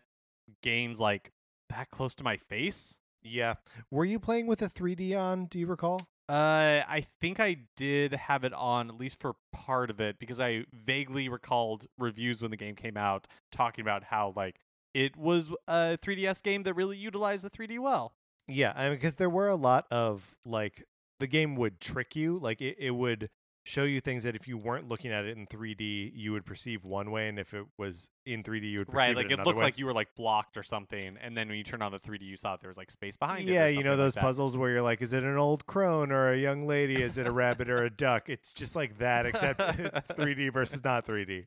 [0.62, 1.32] games like
[1.68, 2.98] that close to my face.
[3.22, 3.54] yeah.
[3.90, 5.46] Were you playing with a 3D on?
[5.46, 6.02] Do you recall?
[6.28, 10.38] Uh, I think I did have it on at least for part of it because
[10.38, 14.60] I vaguely recalled reviews when the game came out talking about how like
[14.94, 18.12] it was a 3DS game that really utilized the 3D well.
[18.46, 20.84] Yeah, I mean, because there were a lot of like
[21.18, 22.38] the game would trick you.
[22.38, 23.30] Like it, it would
[23.68, 26.84] show you things that if you weren't looking at it in 3D, you would perceive
[26.84, 29.46] one way, and if it was in 3D, you would perceive Right, like it another
[29.46, 29.64] looked way.
[29.66, 32.22] like you were like blocked or something, and then when you turned on the 3D,
[32.22, 33.52] you saw that there was like space behind it.
[33.52, 36.10] yeah, you know something like those puzzles where you're like, is it an old crone
[36.10, 37.02] or a young lady?
[37.02, 38.28] Is it a rabbit or a duck?
[38.28, 39.60] It's just like that, except
[40.16, 41.46] 3D versus not 3D.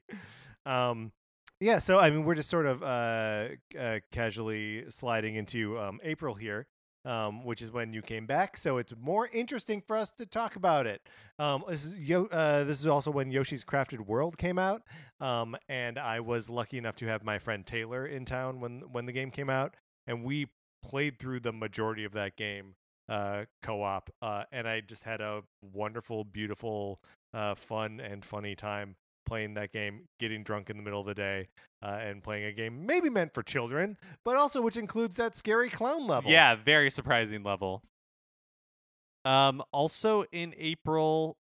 [0.65, 1.12] Um,
[1.60, 6.34] yeah, so I mean, we're just sort of uh, uh, casually sliding into um, April
[6.36, 6.67] here,
[7.06, 8.58] um, which is when you came back.
[8.58, 11.02] So it's more interesting for us to talk about it.
[11.40, 14.84] Um, this is Yo- uh, this is also when Yoshi's Crafted World came out,
[15.20, 19.06] um, and I was lucky enough to have my friend Taylor in town when when
[19.06, 19.76] the game came out,
[20.08, 20.48] and we
[20.84, 22.76] played through the majority of that game
[23.10, 27.02] uh, co-op, uh, and I just had a wonderful, beautiful,
[27.34, 28.96] uh, fun and funny time
[29.32, 31.48] playing that game, getting drunk in the middle of the day,
[31.82, 35.70] uh, and playing a game maybe meant for children, but also which includes that scary
[35.70, 36.30] clown level.
[36.30, 37.82] Yeah, very surprising level.
[39.24, 41.38] Um, also in April,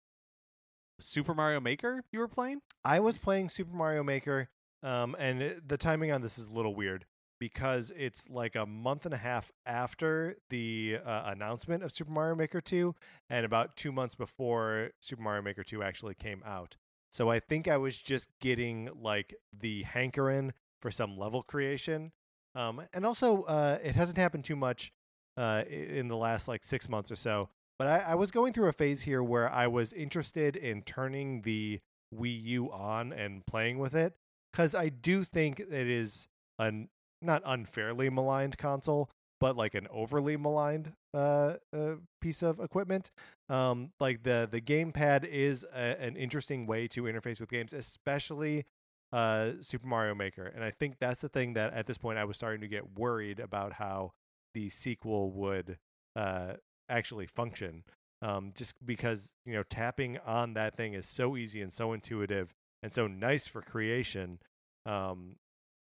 [0.99, 2.61] Super Mario Maker you were playing.
[2.85, 4.49] I was playing Super Mario Maker,
[4.83, 7.05] um, and it- the timing on this is a little weird
[7.39, 12.35] because it's like a month and a half after the uh, announcement of Super Mario
[12.35, 12.97] Maker 2
[13.31, 16.77] and about two months before Super Mario Maker 2 actually came out.
[17.17, 20.53] So I think I was just getting like the hankering
[20.83, 22.13] for some level creation.
[22.55, 24.93] Um, and also, uh, it hasn't happened too much
[25.39, 27.49] uh, in the last like six months or so.
[27.79, 31.41] But I, I was going through a phase here where I was interested in turning
[31.41, 31.81] the
[32.15, 34.13] Wii U on and playing with it
[34.53, 36.91] because I do think it is an
[37.23, 39.09] not unfairly maligned console,
[39.41, 43.11] but like an overly maligned uh, uh piece of equipment.
[43.49, 48.67] Um, like the the gamepad is a, an interesting way to interface with games, especially
[49.13, 52.25] uh Super Mario Maker, and I think that's the thing that at this point I
[52.25, 54.13] was starting to get worried about how
[54.55, 55.79] the sequel would
[56.17, 56.55] uh
[56.89, 57.85] actually function.
[58.23, 62.53] Um, just because you know tapping on that thing is so easy and so intuitive
[62.83, 64.39] and so nice for creation.
[64.87, 65.37] Um,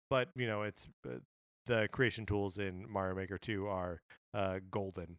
[0.10, 1.17] but you know it's uh,
[1.65, 4.02] the creation tools in Mario Maker 2 are
[4.34, 5.17] uh, golden.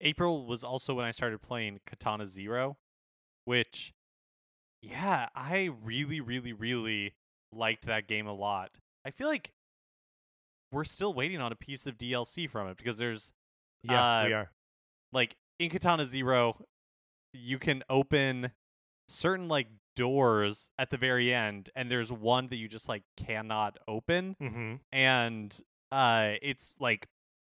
[0.00, 2.76] April was also when I started playing Katana Zero,
[3.44, 3.92] which,
[4.82, 7.14] yeah, I really, really, really
[7.52, 8.78] liked that game a lot.
[9.04, 9.52] I feel like
[10.72, 13.32] we're still waiting on a piece of DLC from it because there's
[13.82, 14.50] Yeah, we Uh, are.
[15.12, 16.64] like in Katana Zero,
[17.32, 18.52] you can open
[19.08, 23.76] certain like doors at the very end, and there's one that you just like cannot
[23.88, 24.74] open, Mm-hmm.
[24.92, 25.60] and
[25.92, 27.08] uh, it's like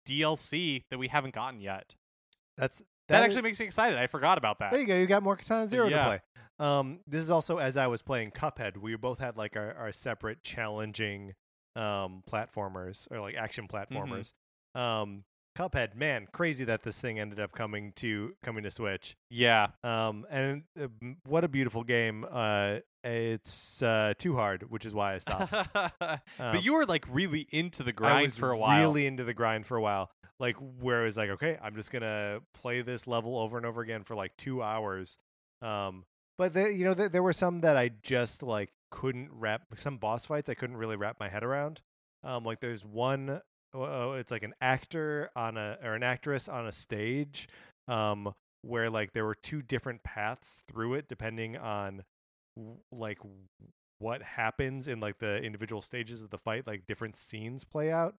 [0.07, 1.95] DLC that we haven't gotten yet.
[2.61, 3.99] That's that actually makes me excited.
[3.99, 4.71] I forgot about that.
[4.71, 4.95] There you go.
[4.97, 5.97] You got more Katana Zero Yeah.
[5.97, 6.21] to play.
[6.67, 8.77] Um, this is also as I was playing Cuphead.
[8.77, 11.35] We both had like our, our separate challenging
[11.77, 14.33] um platformers or like action platformers.
[14.75, 15.25] Um,
[15.61, 19.15] Cuphead, man, crazy that this thing ended up coming to coming to Switch.
[19.29, 19.69] Yeah.
[19.85, 20.89] Um, and uh,
[21.29, 22.25] what a beautiful game.
[22.31, 25.53] Uh, it's uh too hard, which is why I stopped.
[26.39, 28.81] Um, but you were like really into the grind for a while.
[28.81, 30.11] really into the grind for a while.
[30.39, 33.83] Like where it was like, okay, I'm just gonna play this level over and over
[33.83, 35.19] again for like two hours.
[35.61, 36.05] Um,
[36.39, 39.63] but the, you know, th- there were some that I just like couldn't wrap.
[39.77, 41.83] Some boss fights I couldn't really wrap my head around.
[42.23, 43.41] Um, like there's one,
[43.75, 47.49] oh, it's like an actor on a or an actress on a stage.
[47.89, 52.03] Um, where like there were two different paths through it depending on
[52.93, 53.19] like
[53.99, 58.15] what happens in like the individual stages of the fight like different scenes play out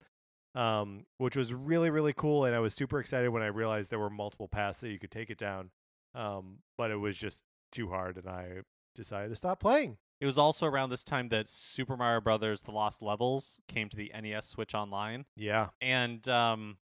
[0.56, 4.00] um which was really really cool and i was super excited when i realized there
[4.00, 5.70] were multiple paths that you could take it down
[6.16, 8.48] um but it was just too hard and i
[8.96, 12.72] decided to stop playing It was also around this time that Super Mario Brothers: The
[12.72, 16.78] Lost Levels came to the NES Switch Online, yeah and um,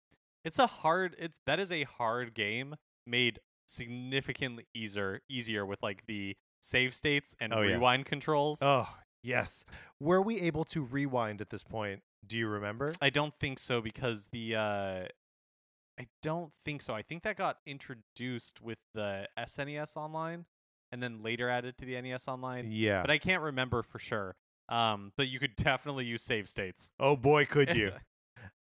[0.44, 1.14] it's a hard.
[1.18, 2.74] It's that is a hard game
[3.06, 7.74] made significantly easier easier with like the save states and Oh, yeah.
[7.74, 8.58] rewind controls.
[8.62, 8.88] oh
[9.22, 9.64] yes
[10.00, 13.80] were we able to rewind at this point do you remember I don't think so
[13.80, 15.04] because the uh,
[16.00, 16.94] I don't think so.
[16.94, 20.46] I think that got introduced with the SNES Online,
[20.92, 22.66] and then later added to the NES Online.
[22.70, 24.34] yeah But I can't remember for sure.
[24.68, 26.90] Um, but you could definitely use save states.
[27.00, 27.92] oh boy could you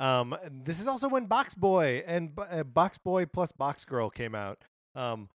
[0.01, 4.35] Um, this is also when Box Boy and uh, Box Boy plus Box Girl came
[4.35, 4.59] out.
[4.95, 5.29] Um,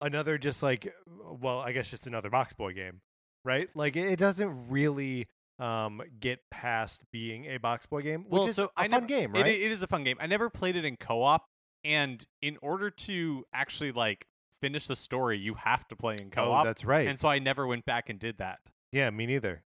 [0.00, 3.00] another just like, well, I guess just another Box Boy game,
[3.44, 3.68] right?
[3.74, 8.48] Like it, it doesn't really um get past being a Box Boy game, which Well,
[8.48, 9.54] is so a I fun never- game, It, right?
[9.54, 10.16] it is a fun game.
[10.20, 11.46] I never played it in co-op,
[11.84, 14.26] and in order to actually like
[14.60, 16.64] finish the story, you have to play in oh, co-op.
[16.64, 17.06] that's right.
[17.06, 18.60] And so I never went back and did that.
[18.92, 19.64] yeah, me neither.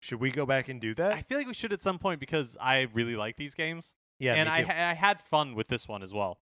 [0.00, 1.12] Should we go back and do that?
[1.12, 4.34] I feel like we should at some point because I really like these games, yeah,
[4.34, 6.40] and I ha- I had fun with this one as well.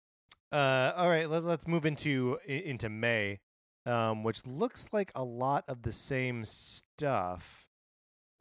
[0.50, 3.40] Uh, all right, let, let's move into into May,
[3.86, 7.68] um, which looks like a lot of the same stuff.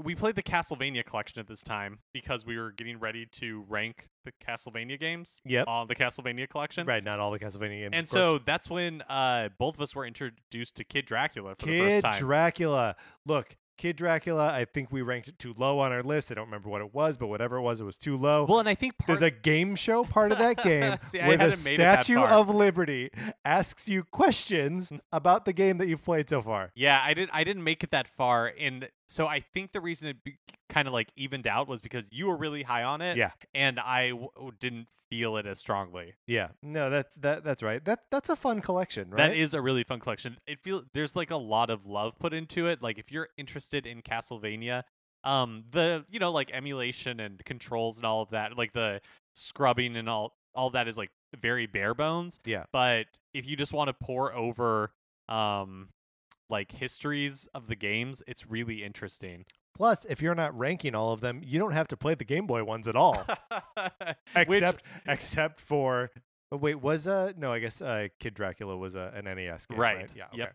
[0.02, 4.08] We played the Castlevania collection at this time because we were getting ready to rank
[4.24, 5.66] the Castlevania games Yep.
[5.66, 6.86] on the Castlevania collection.
[6.86, 7.90] Right, not all the Castlevania games.
[7.94, 11.66] And of so that's when uh, both of us were introduced to Kid Dracula for
[11.66, 12.12] the first time.
[12.14, 12.96] Kid Dracula.
[13.26, 14.52] Look, Kid Dracula.
[14.52, 16.30] I think we ranked it too low on our list.
[16.30, 18.44] I don't remember what it was, but whatever it was, it was too low.
[18.48, 21.28] well, and I think part There's a game show part of that game See, I
[21.28, 23.10] where the made Statue of Liberty
[23.44, 26.70] asks you questions about the game that you've played so far.
[26.74, 27.30] Yeah, I didn't.
[27.32, 30.86] I didn't make it that far, and so I think the reason it be, kind
[30.86, 33.30] of like evened out was because you were really high on it, Yeah.
[33.54, 36.14] and I w- didn't feel it as strongly.
[36.26, 37.82] Yeah, no, that's that that's right.
[37.84, 39.16] That that's a fun collection, right?
[39.30, 40.36] That is a really fun collection.
[40.46, 42.82] It feel there's like a lot of love put into it.
[42.82, 44.82] Like if you're interested in Castlevania,
[45.24, 49.00] um, the you know like emulation and controls and all of that, like the
[49.34, 52.40] scrubbing and all all that is like very bare bones.
[52.44, 52.64] Yeah.
[52.72, 54.92] But if you just want to pore over,
[55.28, 55.88] um,
[56.50, 59.44] like histories of the games, it's really interesting.
[59.74, 62.46] Plus, if you're not ranking all of them, you don't have to play the Game
[62.46, 63.14] Boy ones at all,
[64.34, 66.10] Which- except except for.
[66.50, 67.52] oh, wait, was uh no?
[67.52, 69.96] I guess uh, Kid Dracula was a, an NES game, right?
[69.98, 70.24] Right, Yeah.
[70.34, 70.48] yep.
[70.48, 70.52] okay.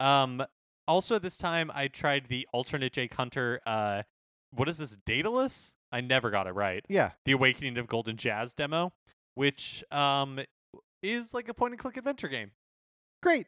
[0.00, 0.42] Um,
[0.86, 3.60] also this time I tried the alternate Jake Hunter.
[3.66, 4.02] Uh,
[4.54, 4.96] what is this?
[5.04, 5.74] Daedalus?
[5.92, 6.84] I never got it right.
[6.88, 7.10] Yeah.
[7.24, 8.92] The Awakening of Golden Jazz demo,
[9.34, 10.40] which um
[11.02, 12.52] is like a point and click adventure game.
[13.22, 13.46] Great.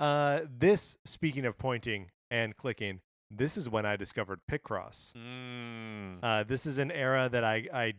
[0.00, 5.12] Uh, this speaking of pointing and clicking, this is when I discovered Picross.
[5.14, 6.18] Mm.
[6.22, 7.92] Uh, this is an era that I, I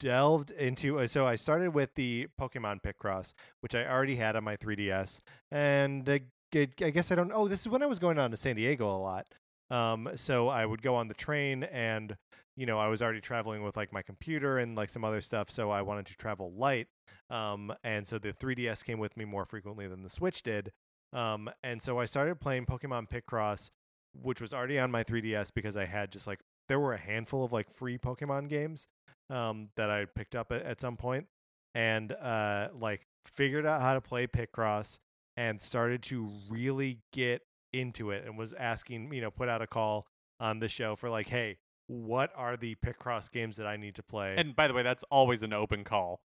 [0.00, 0.98] delved into.
[1.00, 5.20] uh, So I started with the Pokemon Picross, which I already had on my 3DS,
[5.50, 6.20] and I,
[6.54, 7.32] I guess I don't.
[7.34, 9.26] Oh, this is when I was going on to San Diego a lot.
[9.70, 12.16] Um, so I would go on the train, and
[12.56, 15.50] you know I was already traveling with like my computer and like some other stuff.
[15.50, 16.88] So I wanted to travel light,
[17.30, 20.72] um, and so the 3DS came with me more frequently than the Switch did.
[21.12, 23.70] Um, and so I started playing Pokemon Picross,
[24.14, 27.44] which was already on my 3DS because I had just like there were a handful
[27.44, 28.88] of like free Pokemon games
[29.30, 31.26] um, that I picked up at, at some point,
[31.74, 34.98] and uh, like figured out how to play Picross
[35.36, 39.66] and started to really get into it and was asking, you know, put out a
[39.66, 40.06] call
[40.40, 44.02] on the show for like, hey, what are the Picross games that I need to
[44.02, 44.34] play?
[44.36, 46.20] And by the way, that's always an open call.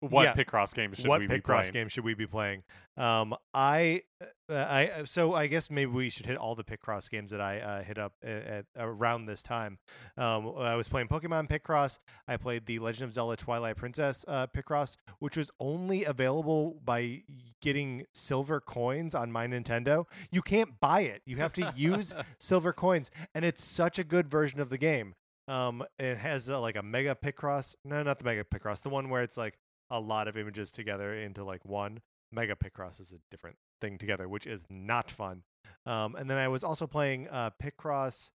[0.00, 0.34] What Yeah.
[0.34, 1.72] Picross game should what we be Picross playing?
[1.72, 2.62] game should we be playing?
[2.96, 4.02] Um, I,
[4.48, 7.40] uh, I, uh, so I guess maybe we should hit all the Picross games that
[7.40, 9.78] I uh, hit up at, at around this time.
[10.16, 11.98] Um, I was playing Pokemon Picross.
[12.28, 17.22] I played the Legend of Zelda Twilight Princess uh, Picross, which was only available by
[17.60, 20.04] getting silver coins on my Nintendo.
[20.30, 21.22] You can't buy it.
[21.26, 25.14] You have to use silver coins, and it's such a good version of the game.
[25.48, 27.74] Um, it has uh, like a Mega Picross.
[27.84, 28.82] No, not the Mega Picross.
[28.82, 29.58] The one where it's like
[29.90, 32.00] a lot of images together into like one.
[32.30, 35.42] Mega Picross is a different thing together, which is not fun.
[35.86, 38.30] Um, and then I was also playing uh, Picross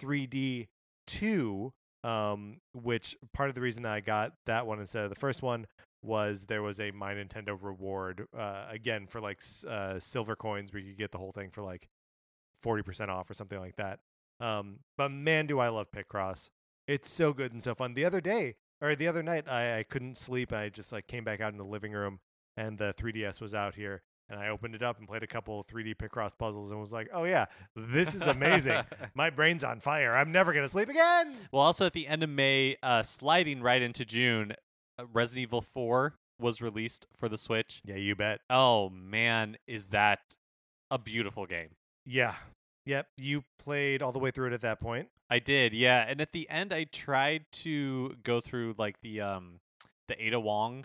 [0.00, 0.68] 3D
[1.06, 1.72] 2,
[2.04, 5.66] um, which part of the reason I got that one instead of the first one
[6.02, 10.80] was there was a My Nintendo reward uh, again for like uh, silver coins where
[10.80, 11.88] you could get the whole thing for like
[12.64, 14.00] 40% off or something like that.
[14.40, 16.50] Um, but man, do I love Picross.
[16.86, 17.94] It's so good and so fun.
[17.94, 20.52] The other day or the other night, I, I couldn't sleep.
[20.52, 22.20] And I just like came back out in the living room
[22.56, 24.02] and the 3DS was out here.
[24.28, 26.92] And I opened it up and played a couple of 3D Picross puzzles and was
[26.92, 28.82] like, oh yeah, this is amazing.
[29.14, 30.16] My brain's on fire.
[30.16, 31.34] I'm never going to sleep again.
[31.52, 34.54] well, also at the end of May, uh, sliding right into June,
[34.98, 37.82] uh, Resident Evil 4 was released for the Switch.
[37.84, 38.40] Yeah, you bet.
[38.48, 40.20] Oh man, is that
[40.90, 41.70] a beautiful game?
[42.06, 42.34] Yeah.
[42.86, 43.06] Yep.
[43.16, 45.08] You played all the way through it at that point.
[45.34, 46.04] I did, yeah.
[46.08, 49.60] And at the end, I tried to go through like the um
[50.08, 50.84] the Ada Wong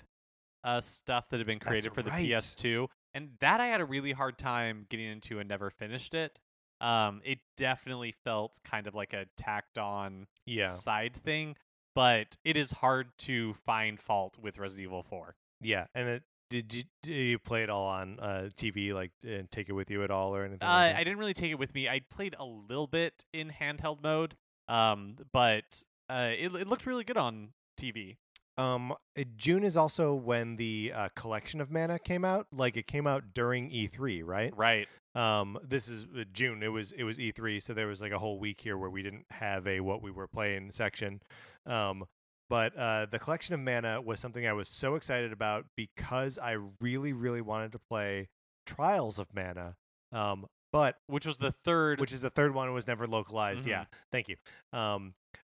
[0.63, 2.27] uh stuff that had been created That's for the right.
[2.27, 6.39] PS2, and that I had a really hard time getting into and never finished it.
[6.81, 10.67] Um, it definitely felt kind of like a tacked on Yeah.
[10.67, 11.55] side thing,
[11.93, 15.35] but it is hard to find fault with Resident Evil 4.
[15.61, 15.87] Yeah.
[15.93, 19.69] And it, did you, did you play it all on uh, TV, like, and take
[19.69, 20.67] it with you at all or anything?
[20.67, 20.95] Uh, like?
[20.95, 21.87] I didn't really take it with me.
[21.87, 24.35] I played a little bit in handheld mode,
[24.67, 28.17] um, but uh, it, it looked really good on TV.
[28.57, 32.47] Um, uh, June is also when the uh, collection of mana came out.
[32.51, 34.53] Like it came out during E3, right?
[34.55, 34.87] Right.
[35.15, 36.61] Um, this is uh, June.
[36.61, 39.01] It was it was E3, so there was like a whole week here where we
[39.01, 41.21] didn't have a what we were playing section.
[41.65, 42.03] Um,
[42.49, 46.57] but uh, the collection of mana was something I was so excited about because I
[46.81, 48.29] really really wanted to play
[48.65, 49.75] Trials of Mana.
[50.11, 51.99] Um, but Which was the third.
[51.99, 53.65] which is the third one was never localized.
[53.65, 53.69] Mhm.
[53.69, 54.35] Yeah, thank you.
[54.73, 55.13] Um,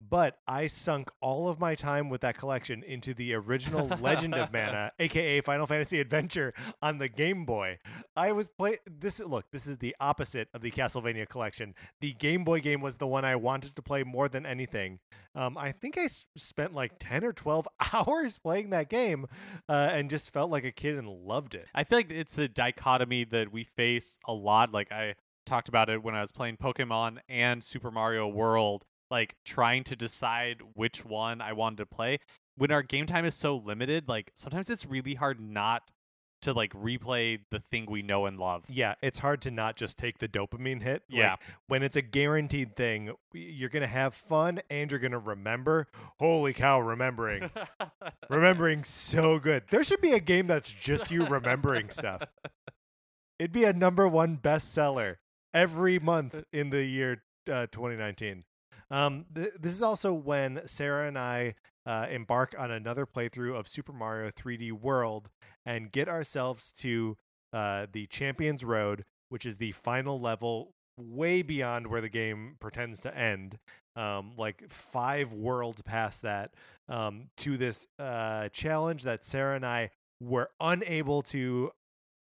[0.10, 4.52] but I sunk all of my time with that collection into the original Legend of
[4.52, 7.80] Mana, aka Final Fantasy Adventure, on the Game Boy.
[8.16, 9.20] I was play this.
[9.20, 11.74] Look, this is the opposite of the Castlevania collection.
[12.02, 15.00] The Game Boy game was the one I wanted to play more than anything.
[15.36, 19.28] Um, I think I s- spent like ten or twelve hours playing that game,
[19.70, 21.68] uh, and just felt like a kid and loved it.
[21.74, 24.72] I feel like it's a dichotomy that we face a lot.
[24.72, 29.36] Like I talked about it when I was playing Pokemon and Super Mario World, like
[29.46, 32.20] trying to decide which one I wanted to play.
[32.58, 35.92] When our game time is so limited, like sometimes it's really hard not
[36.42, 38.66] to like replay the thing we know and love.
[38.68, 41.04] Yeah, it's hard to not just take the dopamine hit.
[41.10, 41.36] Like, Yeah.
[41.68, 45.88] when it's a guaranteed thing, you're gonna have fun and you're gonna remember.
[46.20, 47.50] Holy cow, remembering,
[48.30, 49.64] remembering so good.
[49.70, 52.24] There should be a game that's just you remembering stuff.
[53.40, 55.18] It'd be a number one bestseller
[55.54, 58.44] every month in the year uh, 2019.
[58.94, 61.56] Um, th- this is also when Sarah and I
[61.88, 65.30] uh, embark on another playthrough of Super Mario 3D World
[65.66, 67.18] and get ourselves to
[67.52, 73.00] uh, the Champions Road, which is the final level, way beyond where the game pretends
[73.00, 73.58] to end.
[73.96, 76.54] Um, like five worlds past that,
[76.88, 79.90] um, to this uh, challenge that Sarah and I
[80.22, 81.72] were unable to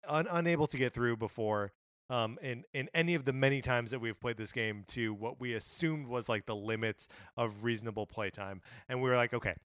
[0.07, 1.73] un- unable to get through before.
[2.13, 5.39] Um, in in any of the many times that we've played this game to what
[5.41, 9.55] we assumed was like the limits of reasonable playtime, and we were like, okay,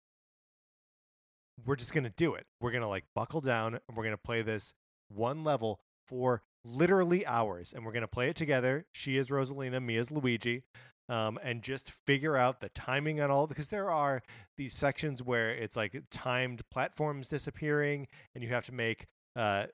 [1.66, 2.46] we're just gonna do it.
[2.58, 4.72] We're gonna like buckle down and we're gonna play this
[5.08, 8.86] one level for literally hours, and we're gonna play it together.
[8.92, 10.62] She is Rosalina, me is Luigi,
[11.10, 14.22] um, and just figure out the timing on all because there are
[14.56, 19.06] these sections where it's like timed platforms disappearing, and you have to make.
[19.38, 19.66] Uh,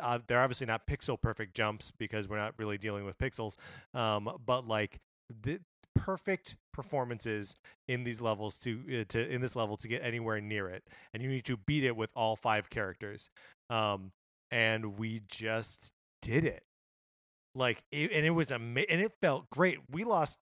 [0.00, 3.54] uh, they're obviously not pixel perfect jumps because we're not really dealing with pixels,
[3.94, 4.98] um, but like
[5.42, 5.60] the
[5.94, 7.54] perfect performances
[7.86, 10.82] in these levels to uh, to in this level to get anywhere near it,
[11.14, 13.28] and you need to beat it with all five characters.
[13.70, 14.10] Um,
[14.50, 16.64] and we just did it,
[17.54, 19.78] like, it, and it was ama- and it felt great.
[19.90, 20.38] We lost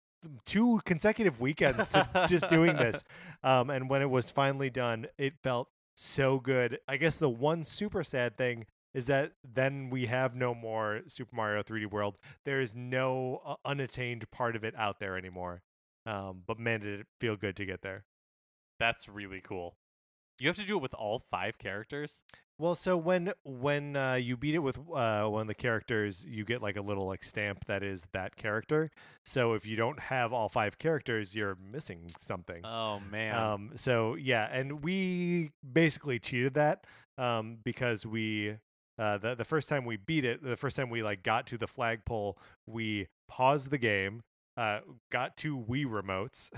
[0.47, 1.93] two consecutive weekends
[2.29, 3.05] just doing this,
[3.45, 5.69] um, and when it was finally done, it felt
[6.01, 6.79] so good.
[6.89, 11.37] I guess the one super sad thing is that then we have no more Super
[11.37, 12.19] Mario 3D World.
[12.45, 15.63] There is no uh, unattained part of it out there anymore.
[16.07, 18.05] Um, but man, did it feel good to get there.
[18.79, 19.77] That's really cool.
[20.41, 22.23] You have to do it with all five characters.
[22.61, 26.45] Well, so when when uh, you beat it with uh, one of the characters, you
[26.45, 28.91] get like a little like stamp that is that character.
[29.25, 32.61] So if you don't have all five characters, you're missing something.
[32.63, 33.35] Oh man.
[33.35, 36.85] Um, so yeah, and we basically cheated that
[37.17, 38.59] um, because we
[38.99, 41.57] uh, the the first time we beat it, the first time we like got to
[41.57, 42.37] the flagpole,
[42.67, 44.23] we paused the game,
[44.61, 44.81] uh,
[45.11, 46.51] got two Wii remotes,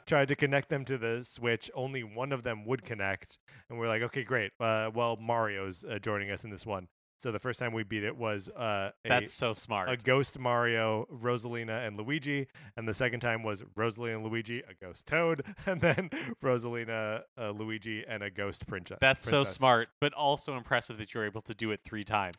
[0.06, 1.70] tried to connect them to the Switch.
[1.74, 3.38] Only one of them would connect,
[3.68, 4.52] and we're like, okay, great.
[4.58, 6.88] Uh, well, Mario's uh, joining us in this one.
[7.18, 9.90] So the first time we beat it was uh, a, That's so smart.
[9.90, 12.46] a Ghost Mario, Rosalina, and Luigi,
[12.76, 16.10] and the second time was Rosalina and Luigi, a Ghost Toad, and then
[16.42, 18.98] Rosalina, uh, Luigi, and a Ghost Princess.
[19.02, 22.36] That's so smart, but also impressive that you were able to do it three times.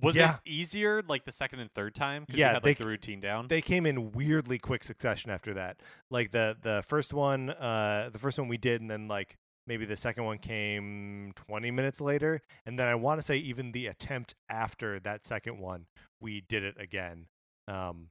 [0.00, 0.34] Was Yeah.
[0.36, 2.24] it easier like the second and third time?
[2.28, 3.48] Yeah, you had like c- the routine down.
[3.48, 5.80] They came in weirdly quick succession after that.
[6.10, 9.36] Like the the first one, uh, the first one we did, and then like
[9.66, 13.72] maybe the second one came 20 minutes later, and then I want to say even
[13.72, 15.86] the attempt after that second one,
[16.20, 17.28] we did it again.
[17.68, 18.10] Um,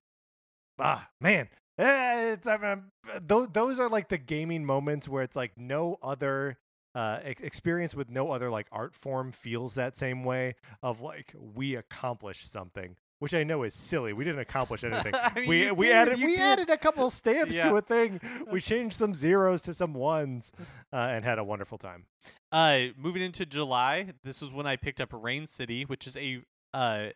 [0.79, 5.57] ah, man, Eh, it's, um, those those are like the gaming moments where it's like
[5.57, 6.59] no other
[6.95, 11.75] uh experience with no other like art form feels that same way of like we
[11.75, 14.11] accomplished something which i know is silly.
[14.11, 15.13] We didn't accomplish anything.
[15.15, 16.39] I mean, we we did, added we did.
[16.41, 17.69] added a couple stamps Yeah.
[17.69, 18.19] to a thing.
[18.51, 20.51] We changed some zeros to some ones
[20.91, 22.05] uh, and had a wonderful time.
[22.51, 26.41] Uh, moving into July, this was when I picked up Rain City, which is a,
[26.73, 27.07] uh,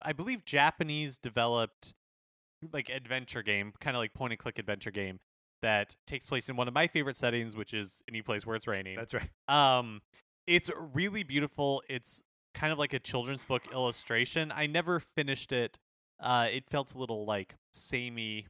[0.00, 1.92] I believe Japanese developed
[2.72, 5.18] like adventure game, kind of like point and click adventure game
[5.62, 8.66] that takes place in one of my favorite settings, which is any place where it's
[8.66, 8.96] raining.
[8.96, 10.00] that's right Um,
[10.46, 11.82] it's really beautiful.
[11.88, 12.22] It's
[12.54, 14.52] kind of like a children's book illustration.
[14.54, 15.78] I never finished it.
[16.20, 18.46] Uh, it felt a little like samey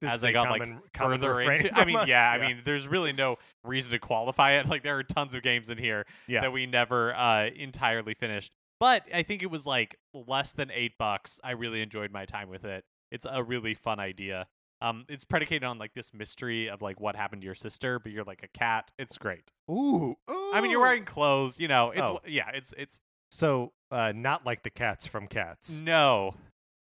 [0.00, 1.72] This as I got common- like further into.
[1.78, 4.68] I mean, us, yeah, I mean, there's really no reason to qualify it.
[4.68, 6.40] Like there are tons of games in here Yeah.
[6.40, 8.52] that we never uh entirely finished.
[8.80, 11.38] But I think it was like less than eight bucks.
[11.44, 12.84] I really enjoyed my time with it.
[13.12, 14.46] It's a really fun idea.
[14.82, 18.12] Um, it's predicated on like this mystery of like what happened to your sister, but
[18.12, 18.90] you're like a cat.
[18.98, 19.50] It's great.
[19.70, 21.58] ooh, I mean, you're wearing clothes.
[21.60, 22.20] You know, it's Oh.
[22.26, 22.98] yeah, it's it's
[23.30, 26.34] so uh not like the cats from cats no,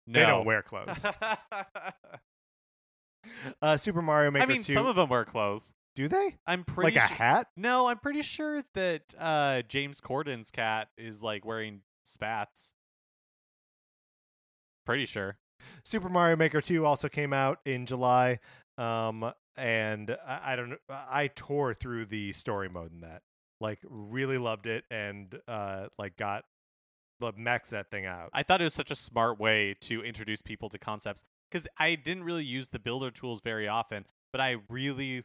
[0.07, 0.21] no.
[0.21, 1.05] they don't wear clothes
[3.63, 5.73] uh super mario maker I mean, 2 some of them wear clothes.
[5.95, 10.01] do they I'm pretty like a su- hat No, I'm pretty sure that uh, James
[10.01, 12.73] Corden's cat is like wearing spats.
[14.87, 15.37] Pretty sure.
[15.85, 18.39] Super Mario Maker 2 also came out in July.
[18.79, 20.77] Um, and I, I don't know.
[20.89, 23.23] I tore through the story mode in that.
[23.61, 26.45] Like, really loved it and uh, like got
[27.21, 28.31] the max that thing out.
[28.33, 31.95] I thought it was such a smart way to introduce people to concepts because I
[31.97, 35.25] didn't really use the builder tools very often, but I really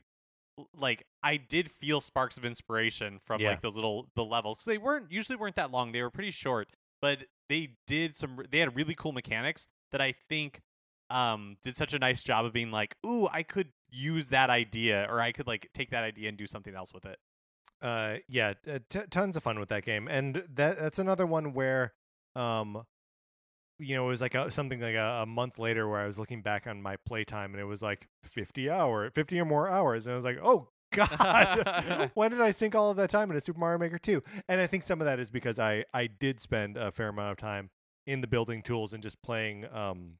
[0.77, 3.51] like I did feel sparks of inspiration from Yeah.
[3.51, 5.91] like those little the levels 'cause they weren't usually weren't that long.
[5.93, 6.69] They were pretty short,
[7.01, 10.61] but they did some they had really cool mechanics that I think
[11.09, 15.07] um did such a nice job of being like, "Ooh, I could use that idea
[15.09, 17.19] or I could like take that idea and do something else with it."
[17.81, 21.53] uh yeah uh, t- tons of fun with that game and that that's another one
[21.53, 21.93] where
[22.35, 22.83] um
[23.79, 26.17] you know it was like a, something like a, a month later where i was
[26.17, 30.07] looking back on my playtime and it was like 50 hour 50 or more hours
[30.07, 33.41] and i was like oh god when did i sink all of that time into
[33.41, 36.39] super mario maker 2 and i think some of that is because i i did
[36.39, 37.69] spend a fair amount of time
[38.05, 40.17] in the building tools and just playing um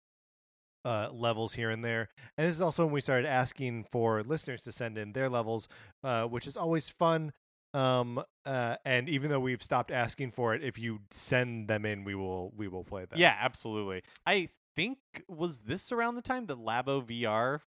[0.86, 2.10] uh, levels here and there.
[2.38, 5.68] And this is also when we started asking for listeners to send in their levels,
[6.04, 7.34] uh, which is always fun.
[7.74, 12.06] Um, uh, and even though we've stopped asking for it, if you send them in,
[12.06, 13.20] we will we will play them.
[13.20, 14.04] Yeah, absolutely.
[14.26, 17.62] I think was this around the time that Labo VR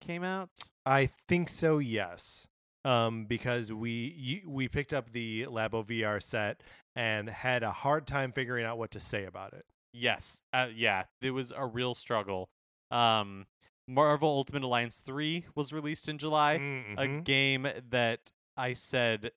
[0.00, 0.48] came out?
[0.86, 1.78] I think so.
[1.78, 2.46] Yes.
[2.84, 6.62] Um, because we we picked up the Labo VR set
[6.96, 9.66] and had a hard time figuring out what to say about it.
[9.92, 10.40] Yes.
[10.52, 12.48] Uh, yeah, it was a real struggle.
[12.90, 13.46] Um,
[13.86, 17.24] Marvel Ultimate Alliance 3 was released in July, a Mhm.
[17.24, 19.32] game that I said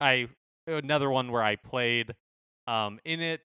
[0.00, 0.28] I
[0.66, 2.14] another one where I played
[2.66, 3.42] um in it,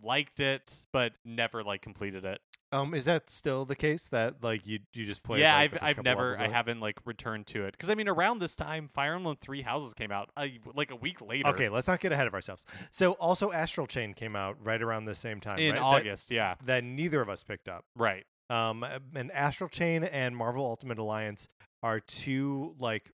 [0.00, 2.40] liked it, but never like completed it.
[2.72, 5.40] Um, is that still the case that like you you just play?
[5.40, 8.38] yeah, like, I've I've never I haven't like returned to it because I mean around
[8.38, 11.48] this time Fire Emblem Three Houses came out uh, like a week later.
[11.48, 12.64] Okay, let's not get ahead of ourselves.
[12.90, 15.78] So also Astral Chain came out right around the same time in right?
[15.78, 17.84] That- August, yeah, that, neither of us picked up.
[17.96, 18.24] right.
[18.50, 21.48] Um, and Astral Chain and Marvel Ultimate Alliance
[21.82, 23.10] are two like,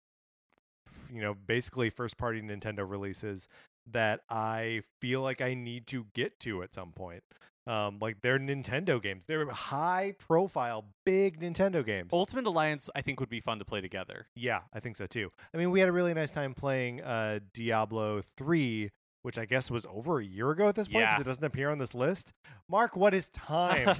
[1.13, 3.47] you know, basically first party Nintendo releases
[3.91, 7.23] that I feel like I need to get to at some point.
[7.69, 9.25] Um, like they're Nintendo games.
[9.27, 12.09] They're high profile, big Nintendo games.
[12.11, 14.27] Ultimate Alliance I think would be fun to play together.
[14.35, 15.31] Yeah, I think so too.
[15.53, 18.89] I mean, we had a really nice time playing uh, Diablo 3,
[19.21, 21.21] which I guess was over a year ago at this point because Yeah.
[21.21, 22.33] it doesn't appear on this list.
[22.67, 23.95] Mark, what is time?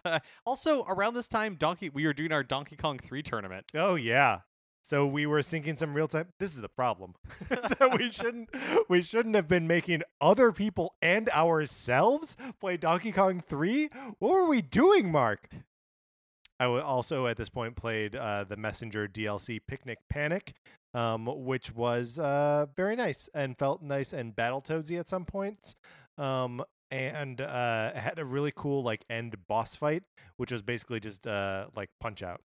[0.46, 3.66] also, around this time, Donkey we were doing our Donkey Kong 3 tournament.
[3.74, 4.40] oh, yeah.
[4.88, 6.28] So we were sinking some real time.
[6.40, 7.14] This is the problem.
[7.78, 8.48] so we shouldn't
[8.88, 13.90] we shouldn't have been making other people and ourselves play Donkey Kong 3.
[14.18, 15.50] What were we doing, Mark?
[16.58, 20.54] I also at this point played uh, the Messenger DLC Picnic Panic,
[20.94, 25.76] um, which was uh, very nice and felt nice and Battletoadsy at some points.
[26.16, 30.04] Um, and uh, had a really cool like end boss fight,
[30.38, 32.40] which was basically just uh, like punch out.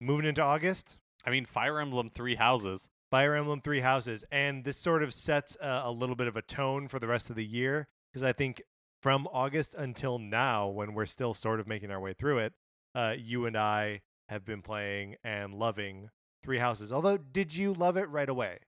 [0.00, 2.88] Moving into August, I mean, Fire Emblem Three Houses.
[3.10, 6.42] Fire Emblem Three Houses, and this sort of sets a, a little bit of a
[6.42, 8.62] tone for the rest of the year because I think
[9.00, 12.52] from August until now, when we're still sort of making our way through it,
[12.94, 16.10] uh, you and I have been playing and loving
[16.42, 16.92] Three Houses.
[16.92, 18.58] Although, did you love it right away,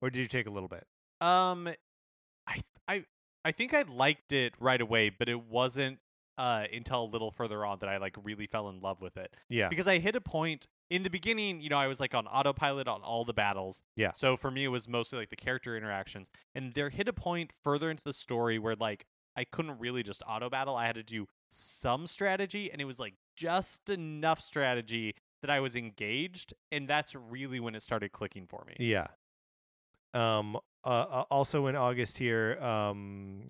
[0.00, 0.86] or did you take a little bit?
[1.20, 1.68] Um,
[2.46, 3.04] I I
[3.44, 5.98] I think I liked it right away, but it wasn't
[6.38, 9.34] uh until a little further on that I like really fell in love with it.
[9.48, 12.26] Yeah, because I hit a point in the beginning, you know, I was like on
[12.26, 13.82] autopilot on all the battles.
[13.96, 14.12] Yeah.
[14.12, 16.30] So for me, it was mostly like the character interactions.
[16.54, 19.06] And there hit a point further into the story where like
[19.36, 20.76] I couldn't really just auto battle.
[20.76, 25.60] I had to do some strategy, and it was like just enough strategy that I
[25.60, 26.54] was engaged.
[26.70, 28.76] And that's really when it started clicking for me.
[28.78, 29.06] yeah.
[30.12, 30.56] Um.
[30.84, 33.48] Uh, uh, also in August here, um,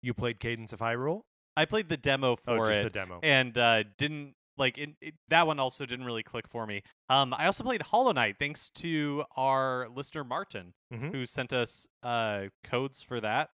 [0.00, 1.20] you played Cadence of Hyrule.
[1.56, 3.20] I played the demo Oh, for just it the demo.
[3.22, 6.82] and uh, didn't like it, it, that one also didn't really click for me.
[7.08, 11.12] Um, I also played Hollow Knight thanks to our listener Martin, Mhm.
[11.12, 13.50] who sent us uh, codes for that,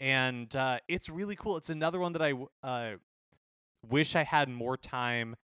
[0.00, 1.56] and uh, it's really cool.
[1.56, 2.32] It's another one that I
[2.62, 2.96] uh,
[3.88, 5.36] wish I had more time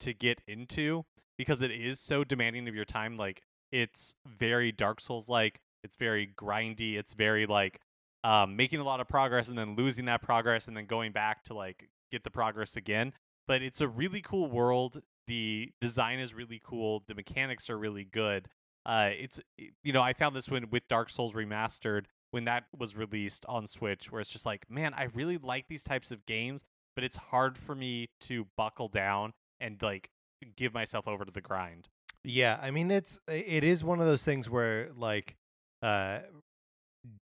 [0.00, 1.04] to get into
[1.38, 3.16] because it is so demanding of your time.
[3.16, 5.60] Like it's very Dark Souls like.
[5.84, 6.96] It's very grindy.
[6.96, 7.80] It's very like
[8.24, 11.42] um, making a lot of progress and then losing that progress and then going back
[11.44, 13.12] to like get the progress again.
[13.48, 15.02] But it's a really cool world.
[15.26, 17.02] The design is really cool.
[17.06, 18.48] The mechanics are really good.
[18.84, 19.40] Uh, it's
[19.84, 23.66] you know I found this one with Dark Souls remastered when that was released on
[23.66, 26.64] Switch, where it's just like, man, I really like these types of games,
[26.96, 30.10] but it's hard for me to buckle down and like
[30.56, 31.88] give myself over to the grind.
[32.24, 35.36] Yeah, I mean it's it is one of those things where like
[35.82, 36.20] uh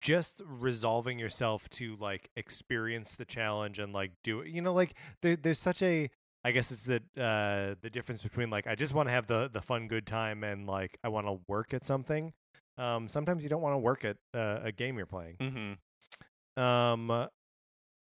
[0.01, 4.95] just resolving yourself to like experience the challenge and like do it you know like
[5.23, 6.11] there, there's such a
[6.45, 9.51] I guess it's the uh the difference between like I just want to have the
[9.53, 12.33] the fun good time and like I want to work at something.
[12.77, 15.37] Um sometimes you don't want to work at uh, a game you're playing.
[15.41, 16.63] Mm-hmm.
[16.63, 17.29] Um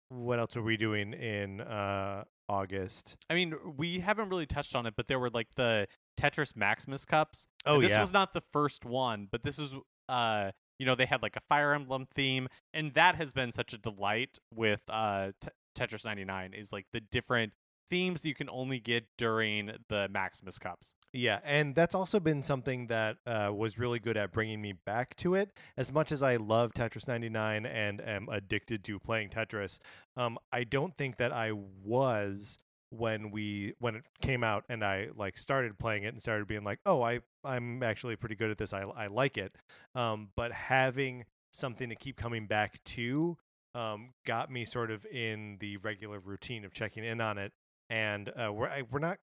[0.08, 3.16] what else are we doing in uh August?
[3.28, 5.86] I mean, we haven't really touched on it, but there were like the
[6.18, 7.46] Tetris Maximus cups.
[7.66, 8.00] Oh And this yeah.
[8.00, 9.74] was not the first one, but this is
[10.08, 13.72] uh you know they had like a Fire Emblem theme, and that has been such
[13.72, 17.52] a delight with uh T- Tetris 99 is like the different
[17.90, 20.94] themes you can only get during the Maximus cups.
[21.12, 25.16] Yeah, and that's also been something that uh, was really good at bringing me back
[25.16, 25.52] to it.
[25.76, 29.78] As much as I love Tetris 99 and am addicted to playing Tetris,
[30.16, 32.58] um, I don't think that I was
[32.90, 36.64] when we when it came out and I like started playing it and started being
[36.64, 38.72] like, oh, I I'm actually pretty good at this.
[38.72, 39.54] I I like it.
[39.94, 43.36] Um, but having something to keep coming back to
[43.74, 47.52] um, got me sort of in the regular routine of checking in on it
[47.90, 49.18] and uh, we're I, we're not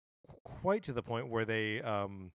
[0.45, 2.33] quite to the point where they um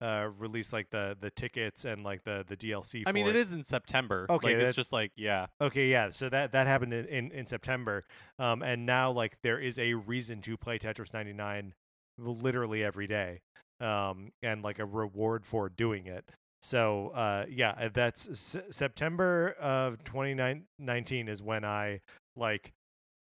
[0.00, 3.02] uh release like the the tickets and like the the DLC.
[3.06, 4.26] I mean, for it is in September.
[4.28, 6.10] Okay, like, it's just like yeah, Okay, yeah.
[6.10, 8.04] So that that happened in, in in September,
[8.38, 11.74] um, and now like there is a reason to play Tetris 99
[12.18, 13.40] literally every day,
[13.80, 16.28] um, and like a reward for doing it.
[16.62, 22.00] So uh, yeah, uh, that's S- September of 2019 is when I
[22.36, 22.72] like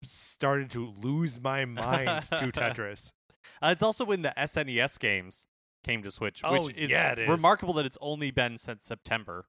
[0.05, 3.11] started to lose my mind to Tetris.
[3.63, 5.47] Uh, it's also when the SNES games
[5.85, 7.29] came to Switch, Oh, which is, yeah, is.
[7.29, 9.47] remarkable that it's only been since September.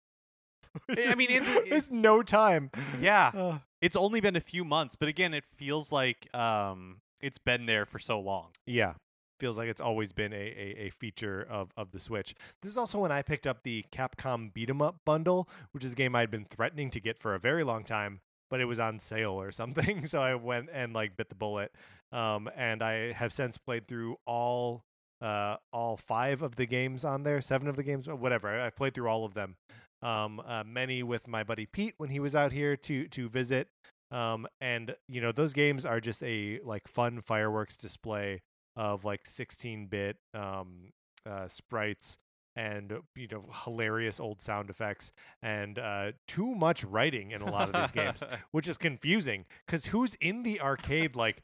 [0.87, 2.69] I mean, it- it- it's no time.
[3.01, 3.59] Yeah, Ugh.
[3.81, 7.85] it's only been a few months, but again, it feels like um, it's been there
[7.87, 8.49] for so long.
[8.67, 8.93] Yeah.
[9.39, 12.33] Feels like it's always been a, a, a feature of, of the Switch.
[12.61, 15.93] This is also when I picked up the Capcom Beat 'em Up bundle, which is
[15.93, 18.79] a game I'd been threatening to get for a very long time, but it was
[18.79, 20.05] on sale or something.
[20.07, 21.71] So I went and like bit the bullet.
[22.11, 24.83] Um, and I have since played through all
[25.21, 28.47] uh all five of the games on there, seven of the games, whatever.
[28.49, 29.55] I- I've played through all of them.
[30.01, 33.67] Um, uh, many with my buddy Pete when he was out here to to visit.
[34.09, 38.41] Um, and you know those games are just a like fun fireworks display
[38.77, 40.93] of like 16-bit um,
[41.25, 42.17] uh, sprites
[42.55, 45.11] and you know hilarious old sound effects
[45.43, 49.87] and uh, too much writing in a lot of these games, which is confusing because
[49.87, 51.43] who's in the arcade like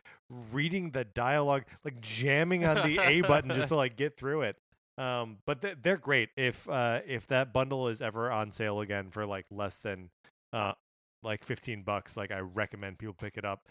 [0.52, 4.58] reading the dialogue, like jamming on the A button just to like get through it.
[4.98, 6.30] Um, but th- they're great.
[6.36, 10.10] If uh, if that bundle is ever on sale again for like less than
[10.52, 10.74] uh,
[11.24, 13.68] like 15 bucks, like I recommend people pick it up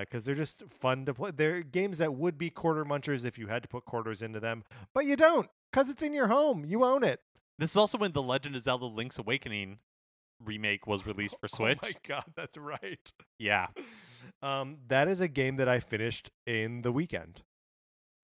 [0.00, 1.30] because they're just fun to play.
[1.34, 4.64] They're games that would be quarter munchers if you had to put quarters into them,
[4.94, 6.64] but you don't because it's in your home.
[6.64, 7.20] You own it.
[7.58, 9.78] This is also when the Legend of Zelda: Link's Awakening
[10.44, 11.78] remake was released for Switch.
[11.82, 13.12] Oh my god, that's right.
[13.38, 13.68] Yeah,
[14.42, 17.42] Um, that is a game that I finished in the weekend.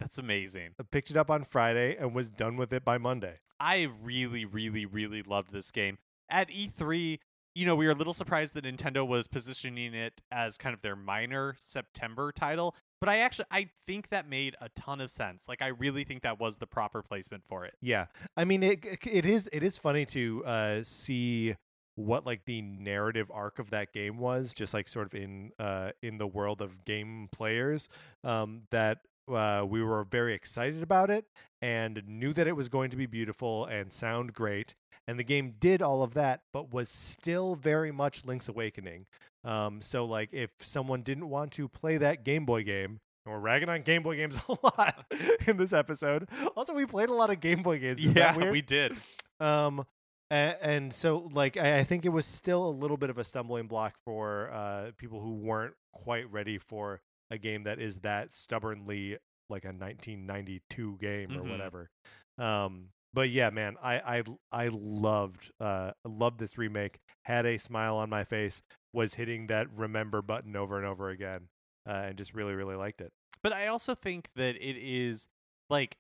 [0.01, 0.71] that's amazing.
[0.81, 3.39] I picked it up on Friday and was done with it by Monday.
[3.61, 5.99] I really, really, really loved this game.
[6.29, 7.21] At E3,
[7.55, 10.83] you know, we were a little surprised that Nintendo was positioning it as kind of
[10.83, 15.49] their minor September title, but I actually I think that made a ton of sense.
[15.49, 17.75] Like I really think that was the proper placement for it.
[17.81, 18.85] Yeah, I mean it.
[19.05, 19.49] It is.
[19.53, 21.57] It is funny to uh, see
[21.95, 25.91] what like the narrative arc of that game was, just like sort of in uh,
[26.03, 27.89] in the world of game players.
[28.25, 29.01] Um, that
[29.33, 31.25] uh, we were very excited about it
[31.61, 34.75] and knew that it was going to be beautiful and sound great.
[35.09, 39.07] And the game did all of that, but was still very much Link's Awakening.
[39.45, 43.41] Um, so like if someone didn't want to play that Game Boy game, and we're
[43.41, 45.13] ragging on Game Boy games a lot
[45.47, 46.29] in this episode.
[46.57, 48.01] Also, we played a lot of Game Boy games.
[48.05, 48.53] Is yeah, that weird?
[48.53, 48.97] we did.
[49.41, 49.85] Um,
[50.31, 53.25] and, and so like I, I think it was still a little bit of a
[53.25, 57.01] stumbling block for uh people who weren't quite ready for
[57.33, 59.19] a game that is that stubbornly
[59.49, 61.51] like a 1992 game or Mhm.
[61.51, 61.91] whatever.
[62.39, 64.23] Um, but yeah, man, I I
[64.53, 66.99] I loved uh loved this remake.
[67.25, 68.63] Had a smile on my face.
[68.93, 71.49] Was hitting that remember button over and over again,
[71.87, 73.13] uh, and just really really liked it.
[73.43, 75.29] But I also think that it is
[75.71, 75.97] like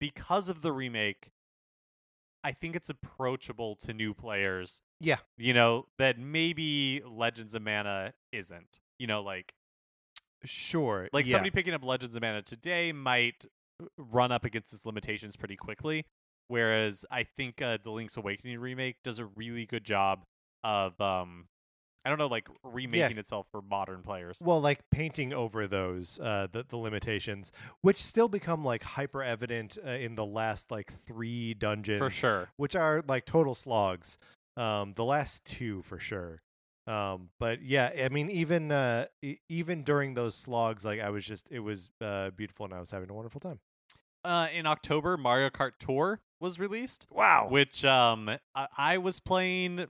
[0.00, 1.30] because of the remake,
[2.44, 4.80] I think it's approachable to new players.
[5.00, 5.18] Yeah.
[5.36, 8.78] You know, that maybe Legends of Mana isn't.
[8.98, 9.54] You know, like
[10.44, 11.32] Sure, like yeah.
[11.32, 13.44] somebody picking up Legends of Mana today might
[13.82, 16.04] uh, run up against its limitations pretty quickly.
[16.48, 20.22] Whereas I think uh, the Link's Awakening remake does a really good job
[20.64, 21.46] of um
[22.04, 24.40] I don't know, like remaking itself for modern players.
[24.42, 29.76] well like painting over those uh the, the limitations which still become like hyper evident
[29.86, 32.48] uh, in the last like three dungeons For sure.
[32.56, 34.16] which are like total slogs
[34.56, 36.40] um the last two for sure
[36.88, 41.24] um but yeah i mean even uh e- even during those slogs like i was
[41.24, 43.60] just it was uh beautiful and i was having a wonderful time.
[44.24, 47.06] Uh, in October, Mario Kart Tour was released.
[47.10, 47.46] wow.
[47.48, 49.86] which um I, I was playing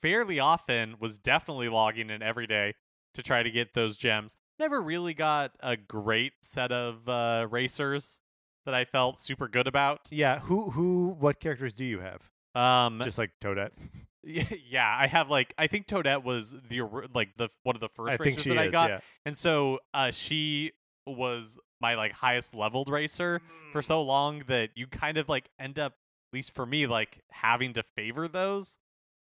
[0.00, 2.74] fairly often was definitely logging in every day
[3.14, 4.36] to try to get those gems.
[4.58, 8.20] Never really got a great set of uh racers
[8.64, 10.08] that i felt super good about.
[10.10, 12.30] Yeah who who what characters do you have?
[12.54, 13.72] Um just like toadette
[14.24, 16.80] yeah i have like i think toadette was the
[17.14, 18.98] like the one of the first i racers that is i got yeah.
[19.24, 20.72] and so uh she
[21.06, 23.40] was my like highest leveled racer
[23.72, 27.22] for so long that you kind of like end up at least for me like
[27.30, 28.78] having to favor those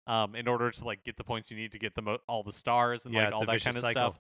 [0.08, 2.44] um in order to like get the points you need to get the mo- all
[2.44, 4.12] the stars and Yeah, like all that kind of cycle.
[4.12, 4.20] stuff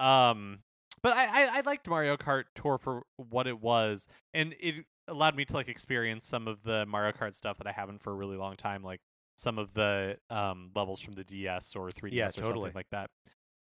[0.00, 0.60] um
[1.02, 5.36] but I, I i liked mario kart tour for what it was and it allowed
[5.36, 8.16] me to like experience some of the mario kart stuff that i haven't for a
[8.16, 9.00] really long time like
[9.38, 12.70] some of the um levels from the ds or 3ds Yeah, or totally.
[12.70, 13.10] something like that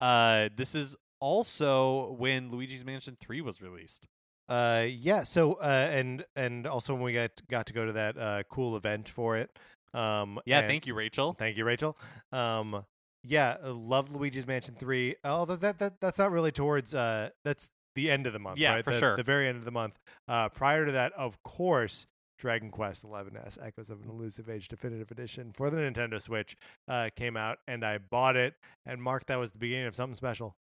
[0.01, 4.07] uh this is also when luigi's mansion 3 was released
[4.49, 5.25] Uh, yeah.
[5.25, 8.77] So, uh, and and also when we got got to go to that uh cool
[8.79, 9.51] event for it.
[9.93, 11.99] Um, yeah thank you rachel thank you, Rachel.
[12.33, 12.85] Um,
[13.25, 15.17] yeah, love Luigi's Mansion Three.
[15.23, 18.59] Although that that that's not really towards uh that's the end of the month.
[18.59, 18.85] Yeah, right?
[18.85, 19.17] for the, sure.
[19.17, 19.99] The very end of the month.
[20.29, 22.07] Uh, prior to that, of course.
[22.39, 26.57] Dragon Quest XI-S Echoes of an Elusive Age Definitive Edition for the Nintendo Switch
[26.89, 28.55] uh, came out, and I bought it.
[28.87, 30.57] And Mark, that was the beginning of something special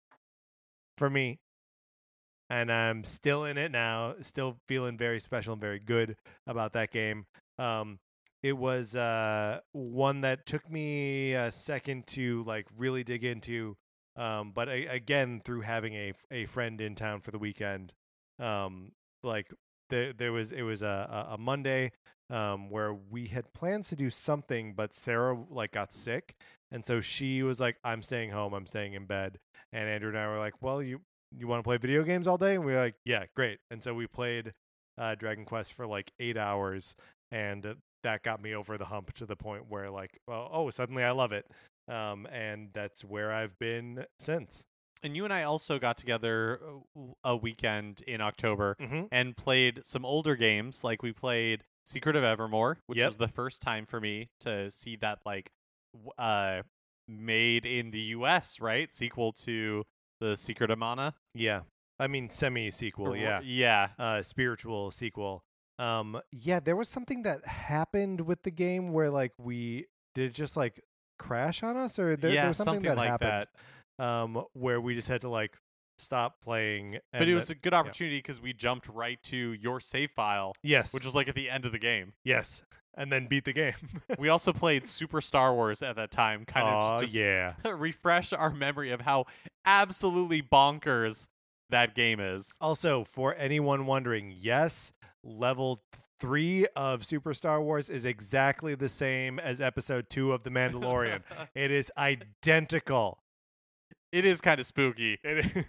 [0.98, 1.40] for me
[2.50, 4.16] and I'm still in it now.
[4.22, 6.16] Still feeling very special and very good
[6.48, 7.26] about that game.
[7.58, 8.00] Um,
[8.44, 13.76] it was uh, one that took me a second to like really dig into,
[14.16, 17.94] um, but a- again through having a a friend in town for the weekend,
[18.40, 18.92] um,
[19.24, 19.52] like
[19.90, 21.92] there there was it was a a, Monday
[22.30, 26.36] um, where we had plans to do something, but Sarah like got sick,
[26.72, 28.54] and so she was like, "I'm staying home.
[28.54, 29.40] I'm staying in bed."
[29.74, 31.02] And Andrew and I were like, "Well, you
[31.38, 33.84] you want to play video games all day?" And we were like, "Yeah, great." And
[33.84, 34.54] so we played
[34.98, 36.96] uh, Dragon Quest for like eight hours,
[37.32, 37.74] and uh,
[38.06, 41.12] that got me over the hump to the point where like, well, oh, suddenly I
[41.12, 41.46] love it.
[41.88, 44.66] Um, and that's where I've been since.
[45.04, 46.60] And you and I also got together
[47.24, 49.04] a weekend in October Mm-hmm.
[49.12, 50.84] and played some older games.
[50.84, 53.08] Like we played Secret of Evermore, which Yep.
[53.10, 55.52] was the first time for me to see that like
[56.18, 56.62] uh
[57.08, 58.92] made in the US, right?
[58.92, 59.84] Sequel to
[60.20, 61.14] the Secret of Mana.
[61.34, 61.62] Yeah,
[62.00, 63.16] I mean semi sequel.
[63.16, 63.90] Yeah, Yeah.
[64.00, 65.44] uh, spiritual sequel.
[65.78, 69.86] Um, yeah, there was something that happened with the game where like we
[70.16, 70.82] did it just like
[71.20, 73.50] crash on us, or there, yeah, there was something, that like happened that.
[74.00, 75.56] Um, where we just had to like
[75.98, 77.00] stop playing.
[77.14, 80.54] But it was that- a good opportunity because we jumped right to your save file,
[80.64, 82.14] yes, which was like at the end of the game.
[82.24, 82.64] yes,
[82.98, 83.74] and then beat the game.
[84.20, 87.54] we also played Super Star Wars at that time, kind of to just yeah.
[87.66, 89.26] refresh our memory of how
[89.66, 91.28] absolutely bonkers
[91.70, 92.56] that game is.
[92.62, 94.94] Also, for anyone wondering, yes,
[95.24, 95.80] level
[96.22, 101.22] three of Super Star Wars is exactly the same as episode two of The Mandalorian.
[101.54, 103.20] it is identical.
[104.12, 105.20] It is kind of spooky.
[105.24, 105.64] It is.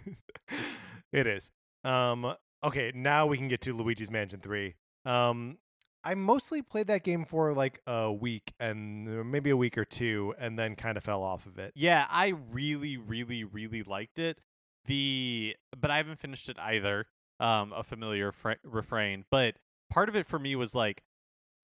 [1.11, 1.51] it is.
[1.83, 2.33] Um,
[2.63, 4.75] okay, now we can get to Luigi's Mansion 3.
[5.05, 5.57] Um,
[6.03, 9.85] I mostly played that game for like a week and uh, maybe a week or
[9.85, 11.73] two and then kind of fell off of it.
[11.75, 14.39] Yeah, I really, really, really liked it.
[14.85, 17.07] The but I haven't finished it either.
[17.39, 19.57] Um, a familiar fr- refrain, but
[19.89, 21.03] part of it for me was like,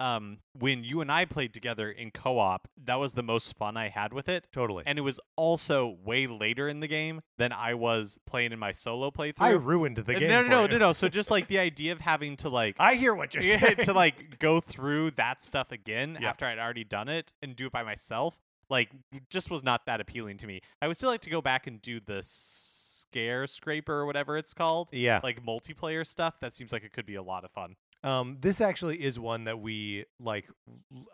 [0.04, 3.88] um, when you and I played together in co-op, that was the most fun I
[3.90, 4.46] had with it.
[4.52, 4.84] Totally.
[4.86, 8.72] And it was also way later in the game than I was playing in my
[8.74, 9.36] solo playthrough.
[9.40, 10.30] I ruined the Uh, game.
[10.30, 10.92] no, no, no, no, no.
[10.94, 13.78] So just like the idea of having to like I hear what you're saying.
[13.84, 16.30] to like go through that stuff again Yeah.
[16.30, 18.40] after I'd already done it and do it by myself,
[18.70, 18.90] like
[19.30, 20.60] just was not that appealing to me.
[20.82, 24.90] I would still like to go back and do the ScareScraper or whatever it's called.
[24.92, 25.20] yeah.
[25.24, 26.40] Like multiplayer stuff.
[26.40, 27.76] That seems like it could be a lot of fun.
[28.04, 30.46] Um, this actually is one that we like.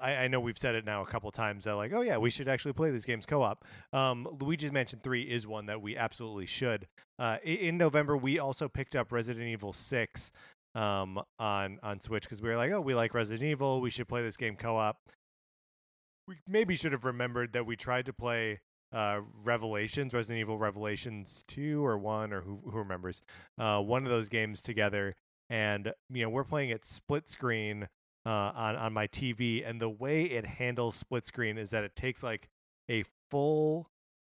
[0.01, 2.47] I know we've said it now a couple times that like, oh yeah, we should
[2.47, 3.63] actually play these games co-op.
[3.93, 6.87] Um, Luigi's Mansion Three is one that we absolutely should.
[7.19, 10.31] Uh, in November, we also picked up Resident Evil Six
[10.73, 14.07] um, on on Switch because we were like, oh, we like Resident Evil, we should
[14.07, 14.97] play this game co-op.
[16.27, 18.61] We maybe should have remembered that we tried to play
[18.91, 23.21] uh, Revelations, Resident Evil Revelations two or one or who who remembers
[23.59, 25.15] uh, one of those games together
[25.49, 27.87] and you know we're playing it split screen
[28.25, 31.95] uh, on on my TV, and the way it handles split screen is that it
[31.95, 32.49] takes like
[32.89, 33.89] a full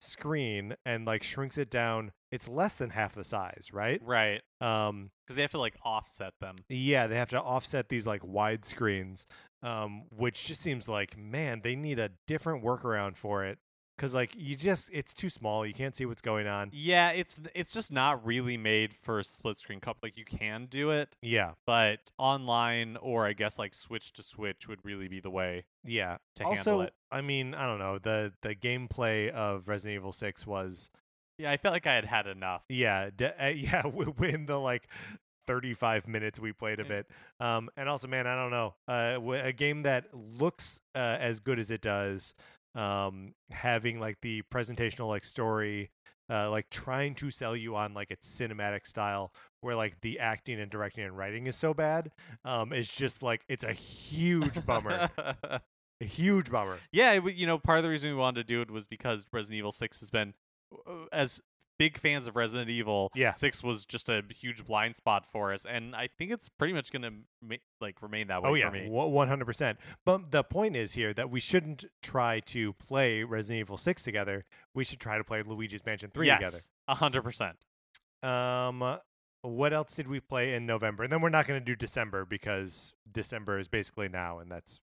[0.02, 2.12] screen and like shrinks it down.
[2.32, 4.00] It's less than half the size, right?
[4.04, 4.40] Right.
[4.60, 6.56] Um, Because they have to like offset them.
[6.68, 9.26] yeah, they have to offset these like wide screens,
[9.62, 13.58] um, which just seems like man, they need a different workaround for it.
[14.00, 15.66] Cause like you just, it's too small.
[15.66, 16.70] You can't see what's going on.
[16.72, 19.98] Yeah, it's it's just not really made for split screen cup.
[20.02, 24.66] Like you can do it, Yeah, but online or I guess like switch to switch
[24.68, 25.66] would really be the way.
[25.84, 26.16] yeah.
[26.36, 26.94] To also, handle it.
[27.12, 27.98] I mean, I don't know.
[27.98, 30.88] The the gameplay of Resident Evil Six was
[31.36, 32.62] Yeah, I felt like I had had enough.
[32.70, 33.82] Yeah, d- uh, yeah.
[33.82, 34.88] w- Within the like
[35.46, 37.06] 35 minutes we played of it,
[37.40, 41.40] um, and also, man, I don't know, uh, w- a game that looks uh, as
[41.40, 42.34] good as it does,
[42.74, 45.90] um, having like the presentational like story,
[46.30, 50.60] uh, like trying to sell you on like its cinematic style, where like the acting
[50.60, 52.10] and directing and writing is so bad,
[52.44, 55.60] um, it's just like it's a huge bummer, a
[56.00, 56.78] huge bummer.
[56.92, 59.26] yeah, it, you know, part of the reason we wanted to do it was because
[59.32, 60.34] Resident Evil Six has been,
[60.86, 61.40] uh, as
[61.80, 63.32] big fans of Resident Evil, Yeah.
[63.32, 66.92] Six was just a huge blind spot for us, and I think it's pretty much
[66.92, 67.10] gonna
[67.42, 68.88] ma- like remain that way Oh for yeah, me.
[68.90, 69.78] one hundred percent.
[70.04, 74.44] But the point is here that we shouldn't try to play Resident Evil Six together.
[74.74, 77.56] We should try to play Luigi's Mansion Three yes, a hundred percent.
[78.22, 78.98] Um,
[79.42, 81.04] what else did we play in November?
[81.04, 84.80] And then we're not going to do December because December is basically now, and that's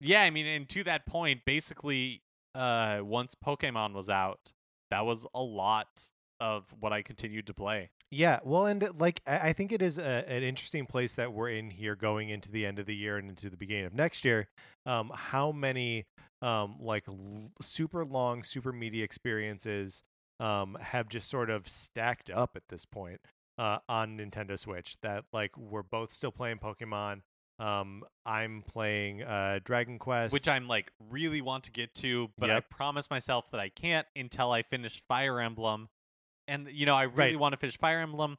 [0.00, 2.22] Yeah, I mean, and to that point, basically,
[2.54, 4.52] uh, once Pokemon was out,
[4.92, 6.10] that was a lot
[6.40, 7.90] of what I continued to play.
[8.10, 8.40] yeah.
[8.44, 11.96] Well, and like I think it is a, an interesting place that we're in here,
[11.96, 14.48] going into the end of the year and into the beginning of next year.
[14.84, 16.06] Um, how many
[16.42, 20.02] um like l- super long, super media experiences
[20.38, 23.20] um have just sort of stacked up at this point
[23.56, 27.22] uh on Nintendo Switch that like we're both still playing Pokemon.
[27.58, 32.50] Um, I'm playing uh Dragon Quest, which I'm like really want to get to, but
[32.50, 35.88] I promise myself that I can't until I finish Fire Emblem.
[36.48, 37.38] And you know, I really Right.
[37.38, 38.38] want to finish Fire Emblem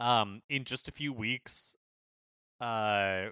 [0.00, 1.76] um in just a few weeks.
[2.60, 3.28] Uh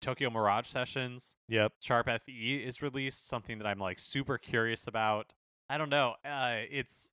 [0.00, 1.72] Tokyo Mirage Sessions, yep.
[1.80, 5.32] Sharp FE is released, something that I'm like super curious about.
[5.70, 6.16] I don't know.
[6.24, 7.10] Uh it's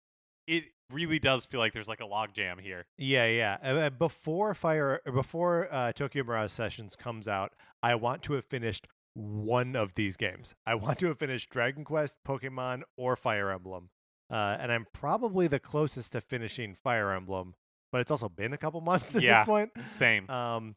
[0.48, 2.86] it really does feel like there's like a logjam here.
[2.98, 3.58] Yeah, yeah.
[3.64, 8.88] Uh, before Fire, before uh, Tokyo Mirage Sessions comes out, I want to have finished
[9.14, 10.54] one of these games.
[10.66, 13.92] I want to have finished Dragon Quest, Pokemon, or Fire Emblem.
[14.32, 17.56] Uh, and I'm probably the closest to finishing Fire Emblem,
[17.92, 19.42] but it's also been a couple months at Yeah.
[19.42, 19.72] this point.
[19.90, 20.30] Same.
[20.30, 20.76] Um,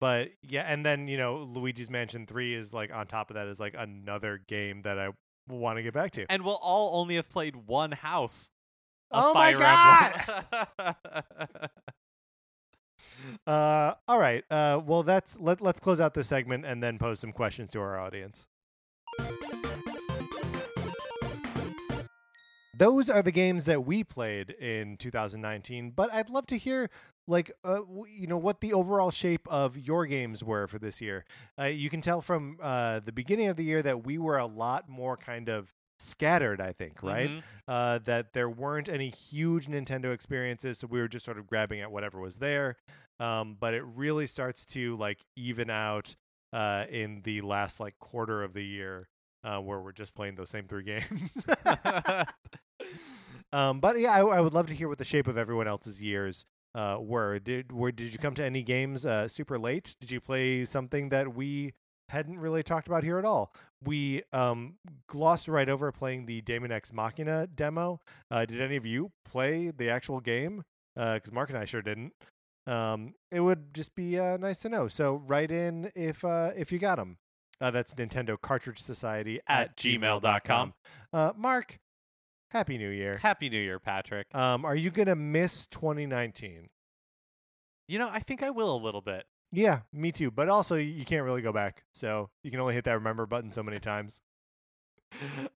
[0.00, 3.46] but yeah, and then you know, Luigi's Mansion Three is like on top of that
[3.46, 5.10] is like another game that I
[5.48, 6.26] want to get back to.
[6.30, 8.50] and we'll all only have played one house.
[9.10, 11.70] Of Oh my god!
[13.46, 14.44] Uh, all right.
[14.50, 17.80] Uh, well, that's let let's close out this segment and then pose some questions to
[17.80, 18.46] our audience.
[22.80, 25.90] Those are the games that we played in 2019.
[25.94, 26.88] But I'd love to hear,
[27.28, 31.26] like, uh, you know, what the overall shape of your games were for this year.
[31.58, 34.46] Uh, you can tell from uh, the beginning of the year that we were a
[34.46, 36.60] lot more kind of scattered.
[36.62, 37.28] I think, right?
[37.28, 37.42] Mhm.
[37.68, 41.82] uh, that there weren't any huge Nintendo experiences, so we were just sort of grabbing
[41.82, 42.76] at whatever was there.
[43.20, 46.16] Um, but it really starts to like even out
[46.54, 49.08] uh, in the last like quarter of the year,
[49.44, 51.44] uh, where we're just playing those same three games.
[53.52, 56.02] um, but yeah, I, I would love to hear what the shape of everyone else's
[56.02, 57.38] years uh, were.
[57.38, 59.96] Did were did you come to any games uh, super late?
[60.00, 61.72] Did you play something that we
[62.08, 63.54] hadn't really talked about here at all?
[63.84, 64.74] We um,
[65.06, 68.00] glossed right over playing the Daemon X Machina demo.
[68.30, 70.62] Uh, did any of you play the actual game?
[70.94, 72.12] Because Mark and I sure didn't.
[72.66, 74.86] Um, it would just be uh, nice to know.
[74.86, 77.18] So write in if uh, if you got them.
[77.60, 80.74] Uh, that's Nintendo Cartridge Society At gmail.com.
[81.12, 81.78] Uh, Mark,
[82.50, 83.18] Happy New Year.
[83.18, 84.26] Happy New Year, Patrick.
[84.34, 86.68] Um, are you gonna miss 2019?
[87.88, 89.24] You know, I think I will a little bit.
[89.52, 90.30] Yeah, me too.
[90.30, 93.50] But also, you can't really go back, so you can only hit that remember button
[93.52, 94.20] so many times.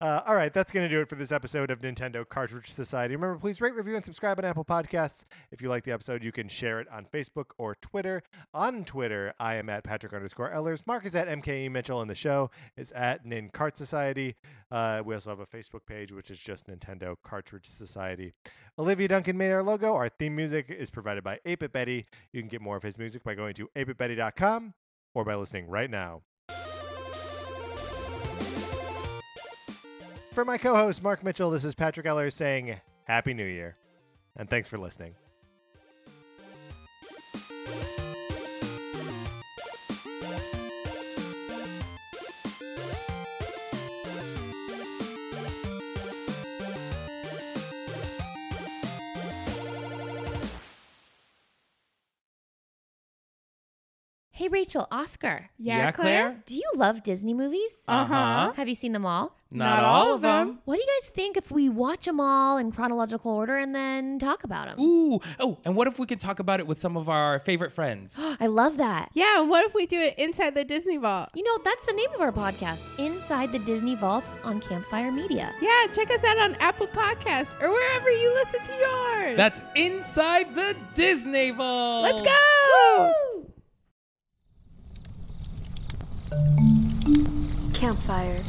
[0.02, 3.16] Uh, all right, that's going to do it for this episode of Nintendo Cartridge Society.
[3.16, 5.26] Remember, please rate, review, and subscribe on Apple Podcasts.
[5.52, 8.24] If you like the episode, you can share it on Facebook or Twitter.
[8.54, 10.86] On Twitter, I am at Patrick underscore Ellers.
[10.86, 14.36] Mark is at MKE Mitchell, and the show is at Nin Cart Society.
[14.72, 18.34] Uh, we also have a Facebook page, which is just Nintendo Cartridge Society.
[18.78, 19.94] Olivia Duncan made our logo.
[19.94, 22.06] Our theme music is provided by 8 Betty.
[22.32, 24.74] You can get more of his music by going to 8bitbetty.com
[25.14, 26.24] or by listening right now.
[30.34, 33.76] For my co host, Mark Mitchell, this is Patrick Eller saying Happy New Year.
[34.36, 35.14] And thanks for listening.
[54.54, 55.50] Rachel, Oscar.
[55.58, 56.24] Yeah, Yeah, Claire?
[56.26, 56.44] Claire?
[56.46, 57.84] Do you love Disney movies?
[57.88, 58.14] Uh huh.
[58.14, 58.52] Uh-huh.
[58.54, 59.36] Have you seen them all?
[59.56, 60.60] Not, all of them.
[60.66, 64.18] What do you guys think if we watch them all in chronological order and then
[64.18, 64.80] talk about them?
[64.80, 65.20] Ooh.
[65.40, 68.20] Oh, and what if we could talk about it with some of our favorite friends?
[68.40, 69.10] I love that.
[69.14, 71.30] Yeah, and what if we do it inside the Disney Vault?
[71.36, 75.54] You know, that's the name of our podcast, Inside the Disney Vault on Campfire Media.
[75.62, 79.38] Yeah, check us out on Apple Podcasts or wherever you listen to yours.
[79.38, 82.04] That's inside the Disney Vault.
[82.04, 83.14] Let's go!
[83.33, 83.33] Woo!
[87.74, 88.42] Campfire.